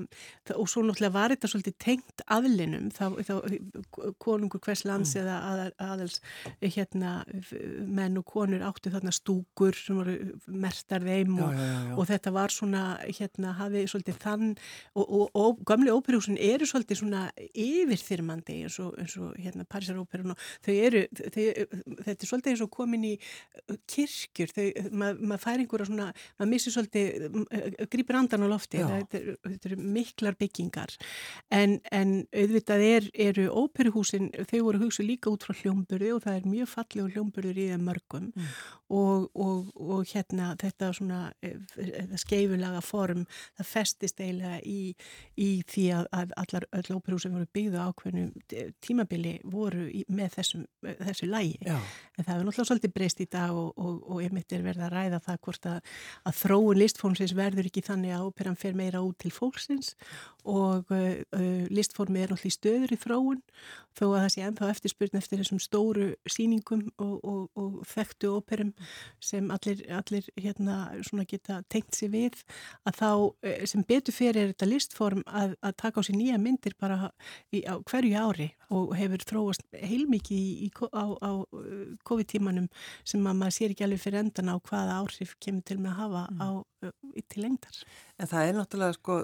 og 0.55 0.69
svo 0.71 0.85
náttúrulega 0.87 1.13
var 1.19 1.35
þetta 1.35 1.51
svolítið 1.53 1.77
tengt 1.83 2.23
aðlinum, 2.29 2.91
þá, 2.95 3.05
þá 3.27 4.13
konungur 4.23 4.61
hvers 4.65 4.85
lands 4.89 5.15
Mm. 5.17 5.23
eða 5.23 5.37
að, 5.49 5.61
aðals 5.83 6.21
hérna 6.63 7.13
menn 7.89 8.19
og 8.21 8.27
konur 8.29 8.63
áttu 8.67 8.91
þarna 8.93 9.13
stúkur 9.15 9.75
sem 9.75 9.97
voru 9.99 10.17
mertar 10.47 11.01
þeim 11.03 11.37
Já, 11.39 11.45
og, 11.45 11.53
já, 11.55 11.59
já, 11.59 11.79
já. 11.89 11.95
og 11.99 12.07
þetta 12.11 12.33
var 12.37 12.49
svona 12.55 12.83
hérna 13.09 13.53
hafi 13.59 13.85
svolítið 13.89 14.19
þann 14.23 14.47
og, 14.99 15.07
og, 15.19 15.31
og 15.39 15.63
gamli 15.69 15.93
óperuhúsin 15.95 16.39
eru 16.41 16.67
svolítið 16.69 17.01
svona 17.01 17.23
yfirþyrmandi 17.55 18.59
eins 18.65 18.79
og, 18.83 18.97
eins 19.01 19.17
og 19.21 19.37
hérna 19.39 19.67
Parísaróperun 19.69 20.35
og 20.35 20.43
þau 20.67 20.75
eru, 20.75 21.05
þau, 21.19 21.45
þetta 22.07 22.17
er 22.17 22.31
svolítið 22.31 22.53
eins 22.53 22.65
og 22.65 22.73
komin 22.75 23.07
í 23.09 23.15
uh, 23.19 23.77
kirkjur, 23.91 24.55
þau, 24.57 24.67
maður 24.91 25.23
mað 25.33 25.45
fær 25.45 25.63
einhverja 25.63 25.89
svona, 25.91 26.09
maður 26.39 26.53
missir 26.53 26.75
svolítið, 26.75 27.29
uh, 27.45 27.69
grýpir 27.93 28.21
andan 28.21 28.47
á 28.47 28.49
lofti, 28.51 28.83
þetta, 28.83 29.23
eru 29.71 29.79
miklar 29.99 30.39
byggingar. 30.39 30.97
En, 31.55 31.79
en 31.95 32.15
auðvitað 32.33 32.87
er, 32.89 33.11
eru 33.29 33.49
óperuhúsin, 33.63 34.33
þau 34.51 34.59
voru 34.67 34.85
hugsuð 34.87 35.11
líka 35.13 35.33
út 35.33 35.47
frá 35.47 35.57
hljómburði 35.63 36.13
og 36.17 36.25
það 36.27 36.41
er 36.41 36.51
mjög 36.57 36.73
fallegu 36.75 37.09
hljómburður 37.15 37.63
í 37.63 37.71
þeim 37.73 37.89
mörgum. 37.89 38.31
Mm. 38.39 38.53
og, 38.89 39.31
og, 39.37 39.69
og 39.77 40.07
hérna 40.09 40.53
þetta 40.59 40.91
svona 40.97 41.21
eh, 41.45 41.59
skeifulaga 42.21 42.81
form, 42.85 43.25
það 43.59 43.71
festist 43.73 44.23
eiginlega 44.23 44.61
í, 44.65 44.88
í 45.39 45.49
því 45.69 45.87
að, 45.99 46.09
að 46.21 46.35
allar 46.43 46.69
öll 46.81 46.99
óperú 46.99 47.21
sem 47.23 47.35
voru 47.35 47.49
byggða 47.59 47.87
ákveðnum 47.91 48.31
tímabili 48.85 49.35
voru 49.49 49.89
í, 49.89 50.05
með 50.09 50.39
þessum, 50.39 50.65
þessu 50.83 51.29
lægi. 51.31 51.59
Já. 51.67 51.77
En 52.19 52.27
það 52.27 52.35
er 52.35 52.47
náttúrulega 52.49 52.69
svolítið 52.71 52.95
breyst 52.97 53.23
í 53.23 53.29
dag 53.31 53.57
og, 53.57 53.73
og, 53.77 53.99
og 54.09 54.23
einmitt 54.25 54.55
er 54.55 54.65
verið 54.67 54.87
að 54.87 54.95
ræða 54.97 55.23
það 55.27 55.41
hvort 55.47 55.69
að, 55.73 55.93
að 56.29 56.39
þróun 56.43 56.83
listfónsins 56.83 57.37
verður 57.39 57.71
ekki 57.71 57.85
þannig 57.87 58.17
að 58.17 58.29
óperan 58.29 58.59
fer 58.59 58.79
meira 58.79 59.03
út 59.05 59.19
til 59.23 59.33
fólksins 59.35 59.95
og 60.49 60.89
uh, 60.95 61.13
uh 61.37 61.67
listformi 61.69 62.23
er 62.23 62.33
náttúrulega 62.33 62.57
stöður 62.57 62.95
í 62.95 62.99
þróun 63.01 63.41
þó 63.99 64.05
að 64.07 64.23
það 64.23 64.31
sé 64.33 64.45
ennþá 64.47 64.71
eftirspurn 64.73 65.19
eftir 65.19 65.41
þessum 65.43 65.61
stóru 65.63 66.07
síningum 66.31 66.85
og, 67.03 67.15
og, 67.19 67.41
og 67.59 67.79
þekktu 67.91 68.31
óperum 68.39 68.73
sem 69.25 69.51
allir, 69.55 69.83
allir 69.93 70.29
hérna 70.39 70.79
geta 71.29 71.61
tengt 71.73 71.99
sér 71.99 72.13
við 72.15 72.39
að 72.89 73.01
þá 73.01 73.11
uh, 73.11 73.65
sem 73.69 73.85
betur 73.89 74.17
fyrir 74.17 74.53
þetta 74.53 74.71
listform 74.79 75.25
að, 75.27 75.55
að 75.61 75.77
taka 75.83 76.01
á 76.01 76.07
sér 76.07 76.17
nýja 76.17 76.39
myndir 76.41 76.77
bara 76.81 77.11
í, 77.53 77.61
á 77.67 77.77
hverju 77.83 78.15
ári 78.23 78.49
og 78.73 78.95
hefur 78.97 79.27
þróast 79.29 79.67
heilmikið 79.75 80.39
í, 80.39 80.69
í, 80.69 80.71
á, 80.95 81.05
á 81.19 81.33
uh, 81.45 81.85
COVID-tímanum 82.09 82.71
sem 83.05 83.27
að 83.27 83.39
maður 83.43 83.59
sér 83.59 83.75
ekki 83.75 83.87
alveg 83.89 84.05
fyrir 84.07 84.23
endan 84.23 84.55
á 84.55 84.57
hvaða 84.57 84.99
áhrif 85.03 85.37
kemur 85.43 85.67
til 85.69 85.81
með 85.83 85.93
að 85.93 86.01
hafa 86.03 86.25
mm. 86.31 86.43
á, 86.43 86.49
uh, 86.89 87.23
til 87.29 87.45
lengdar. 87.45 87.85
En 88.19 88.31
það 88.31 88.49
er 88.49 88.59
náttúrulega 88.59 88.99
sko 88.99 89.21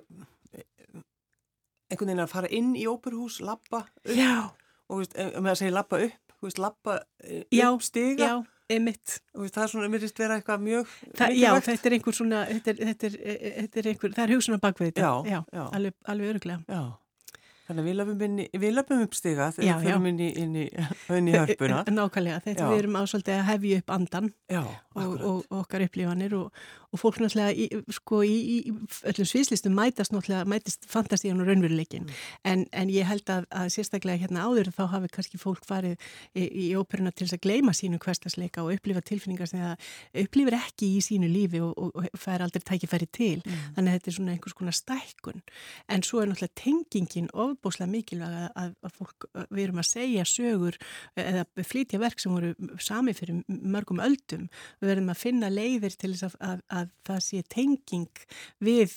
einhvern 1.94 2.10
veginn 2.10 2.24
að 2.24 2.32
fara 2.32 2.50
inn 2.52 2.74
í 2.76 2.86
óperhús, 2.90 3.40
lappa 3.44 3.84
upp 3.84 4.12
já. 4.16 4.50
og 4.90 5.02
veist, 5.02 5.16
með 5.16 5.50
að 5.52 5.60
segja 5.60 5.74
lappa 5.74 6.00
upp, 6.04 6.23
veist, 6.48 6.60
lappa 6.62 6.98
eh, 7.24 7.42
upp 7.42 7.56
já, 7.58 7.68
stiga. 7.84 8.28
Já, 8.28 8.34
emitt. 8.76 9.20
Það 9.34 9.62
er 9.64 9.72
svona, 9.72 9.92
mér 9.92 10.04
finnst 10.04 10.20
vera 10.22 10.40
eitthvað 10.40 10.66
mjög 10.66 10.92
það, 11.18 11.38
Já, 11.40 11.50
þetta 11.68 11.90
er 11.90 11.96
einhver 11.98 12.18
svona, 12.18 12.42
þetta 12.50 12.74
er, 12.74 12.82
þetta 12.90 13.08
er, 13.10 13.16
þetta 13.60 13.82
er 13.82 13.88
einhver, 13.92 14.14
það 14.18 14.26
er 14.26 14.36
hugsun 14.36 14.58
á 14.58 14.60
bakvið 14.64 14.92
þetta. 14.92 15.14
Já, 15.28 15.40
já. 15.52 15.64
Alveg, 15.70 15.96
alveg 16.14 16.34
öruglega. 16.34 16.62
Já. 16.68 16.84
Þannig 17.64 17.80
að 17.80 18.60
við 18.60 18.74
löpum 18.76 19.02
upp 19.06 19.14
stiga 19.16 19.48
þegar 19.56 19.78
við 19.80 19.86
fyrir 19.88 20.08
inn 20.10 20.20
í, 20.20 20.30
inn 20.42 20.56
í, 20.60 20.64
inn 21.16 21.28
í 21.30 21.36
hörpuna. 21.38 21.82
Nákvæmlega, 21.98 22.40
þetta 22.44 22.68
við 22.68 22.80
erum 22.82 22.98
ásvöldið 23.00 23.38
að 23.38 23.46
hefja 23.48 23.78
upp 23.80 23.92
andan 23.94 24.32
já, 24.52 24.60
og, 24.94 25.14
og, 25.24 25.38
okkar 25.62 25.84
upplifanir 25.86 26.34
og, 26.36 26.64
og 26.92 27.00
fólk 27.00 27.22
náttúrulega 27.22 27.54
í, 27.56 27.80
sko, 27.96 28.20
í, 28.28 28.34
í 28.52 28.58
öllum 29.08 29.28
sviðslistum 29.30 29.74
mætast 29.74 30.12
náttúrulega, 30.12 30.44
mætist 30.50 30.84
fantastíðan 30.90 31.40
og 31.40 31.48
raunveruleikin 31.48 32.04
mm. 32.04 32.20
en, 32.52 32.66
en 32.76 32.92
ég 32.92 33.08
held 33.08 33.32
að, 33.32 33.48
að 33.48 33.70
sérstaklega 33.74 34.20
hérna 34.26 34.44
áður 34.44 34.70
þá 34.76 34.84
hafi 34.92 35.10
kannski 35.16 35.40
fólk 35.40 35.64
farið 35.66 35.96
í, 36.36 36.44
í 36.44 36.68
óperuna 36.76 37.14
til 37.14 37.26
þess 37.26 37.38
að 37.38 37.44
gleima 37.48 37.74
sínu 37.76 38.00
hverstasleika 38.04 38.62
og 38.66 38.76
upplifa 38.76 39.02
tilfinningar 39.08 39.50
sem 39.50 39.64
það 39.64 39.88
upplifir 40.26 40.58
ekki 40.60 40.92
í 40.98 41.02
sínu 41.08 41.32
lífi 41.32 41.64
og, 41.64 41.72
og 41.80 42.20
fær 42.20 42.44
aldrei 42.44 42.62
tækifæri 42.62 43.08
til 43.08 43.40
mm. 43.40 43.74
þannig 43.78 43.88
að 43.88 43.98
þetta 43.98 44.12
er 44.12 44.18
svona 44.20 44.36
einhvers 44.36 44.58
konar 44.60 44.78
stækkun 44.78 45.42
en 45.88 46.06
svo 46.06 46.22
er 46.22 46.30
náttúrulega 46.30 46.60
tengingin 46.60 47.32
ofbúslega 47.54 47.90
mikilvæg 47.94 48.36
að, 48.52 48.76
að 48.84 48.98
fólk 49.00 49.28
við 49.48 49.64
erum 49.66 49.82
að 49.82 49.90
segja 49.90 50.26
sögur 50.28 50.78
eða 51.18 51.46
flytja 51.64 52.02
verk 52.02 52.22
sem 52.22 52.34
voru 52.34 52.54
sami 52.82 53.14
fyrir 53.16 53.42
mörgum 53.48 54.02
öldum. 54.04 54.48
Við 54.82 54.92
verðum 54.92 55.12
að 55.14 55.22
finna 55.22 55.52
leiðir 55.52 55.96
til 55.98 56.14
þess 56.14 56.28
að, 56.28 56.62
að 56.68 56.84
að 56.84 56.90
það 57.04 57.20
sé 57.24 57.40
tenging 57.52 58.22
við 58.64 58.94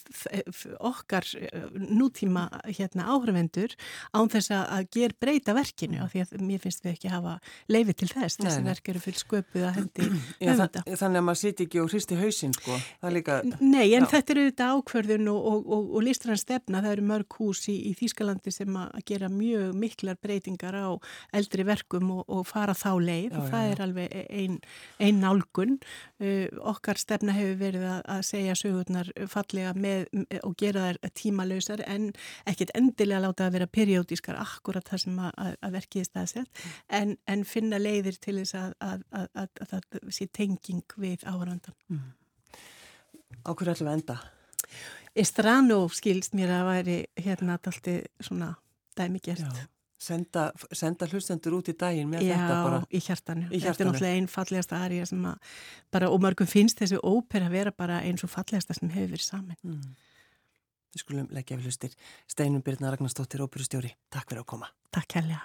okkar 0.87 1.27
eh, 1.39 1.65
nútíma 1.75 2.47
hérna, 2.65 3.07
áhrifendur 3.13 3.75
án 4.15 4.31
þess 4.31 4.53
að 4.55 4.87
ger 4.95 5.15
breyta 5.19 5.55
verkinu 5.57 6.01
af 6.03 6.13
því 6.13 6.23
að 6.23 6.45
mér 6.47 6.63
finnst 6.63 6.85
við 6.85 6.93
ekki 6.95 7.11
hafa 7.11 7.37
leiði 7.71 7.97
til 8.01 8.09
þess, 8.11 8.39
þessi 8.41 8.65
verk 8.67 8.91
eru 8.93 9.03
full 9.03 9.15
sköpuð 9.17 9.67
að 9.67 9.79
hendi 9.81 10.09
Já, 10.43 10.53
það, 10.59 10.79
Þannig 10.87 11.21
að 11.21 11.27
maður 11.27 11.41
sýti 11.41 11.67
ekki 11.67 11.81
og 11.83 11.91
hristi 11.91 12.19
hausinn 12.19 12.55
sko. 12.55 12.77
Líka... 13.13 13.39
Nei, 13.59 13.93
en 13.97 14.05
Já. 14.05 14.09
þetta 14.15 14.35
eru 14.35 14.45
þetta 14.49 14.69
ákverðun 14.75 15.31
og, 15.33 15.49
og, 15.51 15.69
og, 15.77 15.91
og 15.97 16.05
listrann 16.07 16.39
stefna, 16.39 16.83
það 16.85 16.95
eru 16.95 17.07
mörg 17.11 17.39
hús 17.39 17.65
í, 17.71 17.77
í 17.91 17.93
Þýskalandi 18.47 18.51
sem 18.55 18.77
að 18.79 19.03
gera 19.07 19.29
mjög 19.29 19.75
miklar 19.75 20.17
breytingar 20.21 20.75
á 20.75 20.87
eldri 21.35 21.65
verkum 21.67 22.11
og 22.23 22.45
fara 22.47 22.73
þá 22.73 22.99
leið 23.01 23.31
Já, 23.31 23.39
og 23.39 23.49
það 23.51 23.71
er 23.71 23.81
alveg 23.81 24.15
einn 24.29 24.57
ein 24.99 25.19
nálgun 25.21 25.77
uh, 26.21 26.47
okkar 26.71 26.97
stefna 26.97 27.33
hefur 27.35 27.57
verið 27.59 27.85
að, 27.87 28.01
að 28.07 28.21
segja 28.27 28.55
sögurnar 28.55 29.11
fallega 29.27 29.73
með 29.75 30.07
og 30.43 30.55
gera 30.57 30.87
þær 30.87 31.11
tímalösar 31.13 31.83
en 31.87 32.11
ekkert 32.45 32.73
endilega 32.77 33.23
láta 33.25 33.47
að 33.47 33.57
vera 33.57 33.67
periódískar 33.67 34.39
akkurat 34.39 34.87
það 34.87 35.03
sem 35.03 35.19
að, 35.19 35.57
að 35.61 35.75
verkið 35.77 36.07
staðsett 36.07 36.63
en, 36.89 37.17
en 37.27 37.45
finna 37.45 37.79
leiðir 37.81 38.19
til 38.21 38.39
þess 38.41 38.57
að, 38.57 39.03
að 39.11 39.67
það 39.67 40.01
sé 40.13 40.29
tenging 40.31 40.97
við 40.97 41.27
áhrandan. 41.27 41.75
Mm. 41.91 42.09
Á 43.43 43.51
hverju 43.51 43.73
ætlum 43.73 43.91
við 43.91 43.99
enda? 43.99 44.19
Estrano 45.17 45.79
skilst 45.93 46.37
mér 46.37 46.53
að 46.59 46.69
væri 46.71 46.99
hérna 47.17 47.57
alltaf 47.57 47.81
svona 48.21 48.53
dæmigert. 48.97 49.43
Já 49.43 49.65
senda, 49.97 50.51
senda 50.75 51.07
hlustendur 51.09 51.57
út 51.57 51.71
í 51.71 51.75
daginn 51.77 52.09
með 52.11 52.27
Já, 52.27 52.35
þetta 52.35 52.57
bara. 52.65 52.79
Já, 52.81 52.89
í 52.89 53.01
hjartanu. 53.07 53.47
Þetta 53.51 53.71
er 53.83 53.89
náttúrulega 53.89 54.19
einn 54.19 54.29
fallegasta 54.31 54.81
aðrið 54.83 55.05
sem 55.11 55.27
að 55.31 55.53
bara, 55.95 56.11
og 56.13 56.23
mörgum 56.23 56.49
finnst 56.49 56.81
þessu 56.83 57.01
ópera 57.01 57.51
vera 57.53 57.73
bara 57.75 58.01
eins 58.05 58.25
og 58.25 58.33
fallegasta 58.33 58.77
sem 58.77 58.93
hefur 58.93 59.15
verið 59.15 59.27
saman. 59.27 59.59
Mm. 59.65 59.95
Við 60.93 61.03
skulum 61.03 61.29
leggja 61.33 61.59
við 61.59 61.71
hlustir 61.71 61.97
Steinum 62.29 62.63
Birna 62.65 62.93
Ragnarstóttir, 62.93 63.43
óperustjóri. 63.43 63.93
Takk 64.13 64.29
fyrir 64.29 64.45
að 64.45 64.51
koma. 64.53 64.71
Takk 64.95 65.19
helga. 65.19 65.43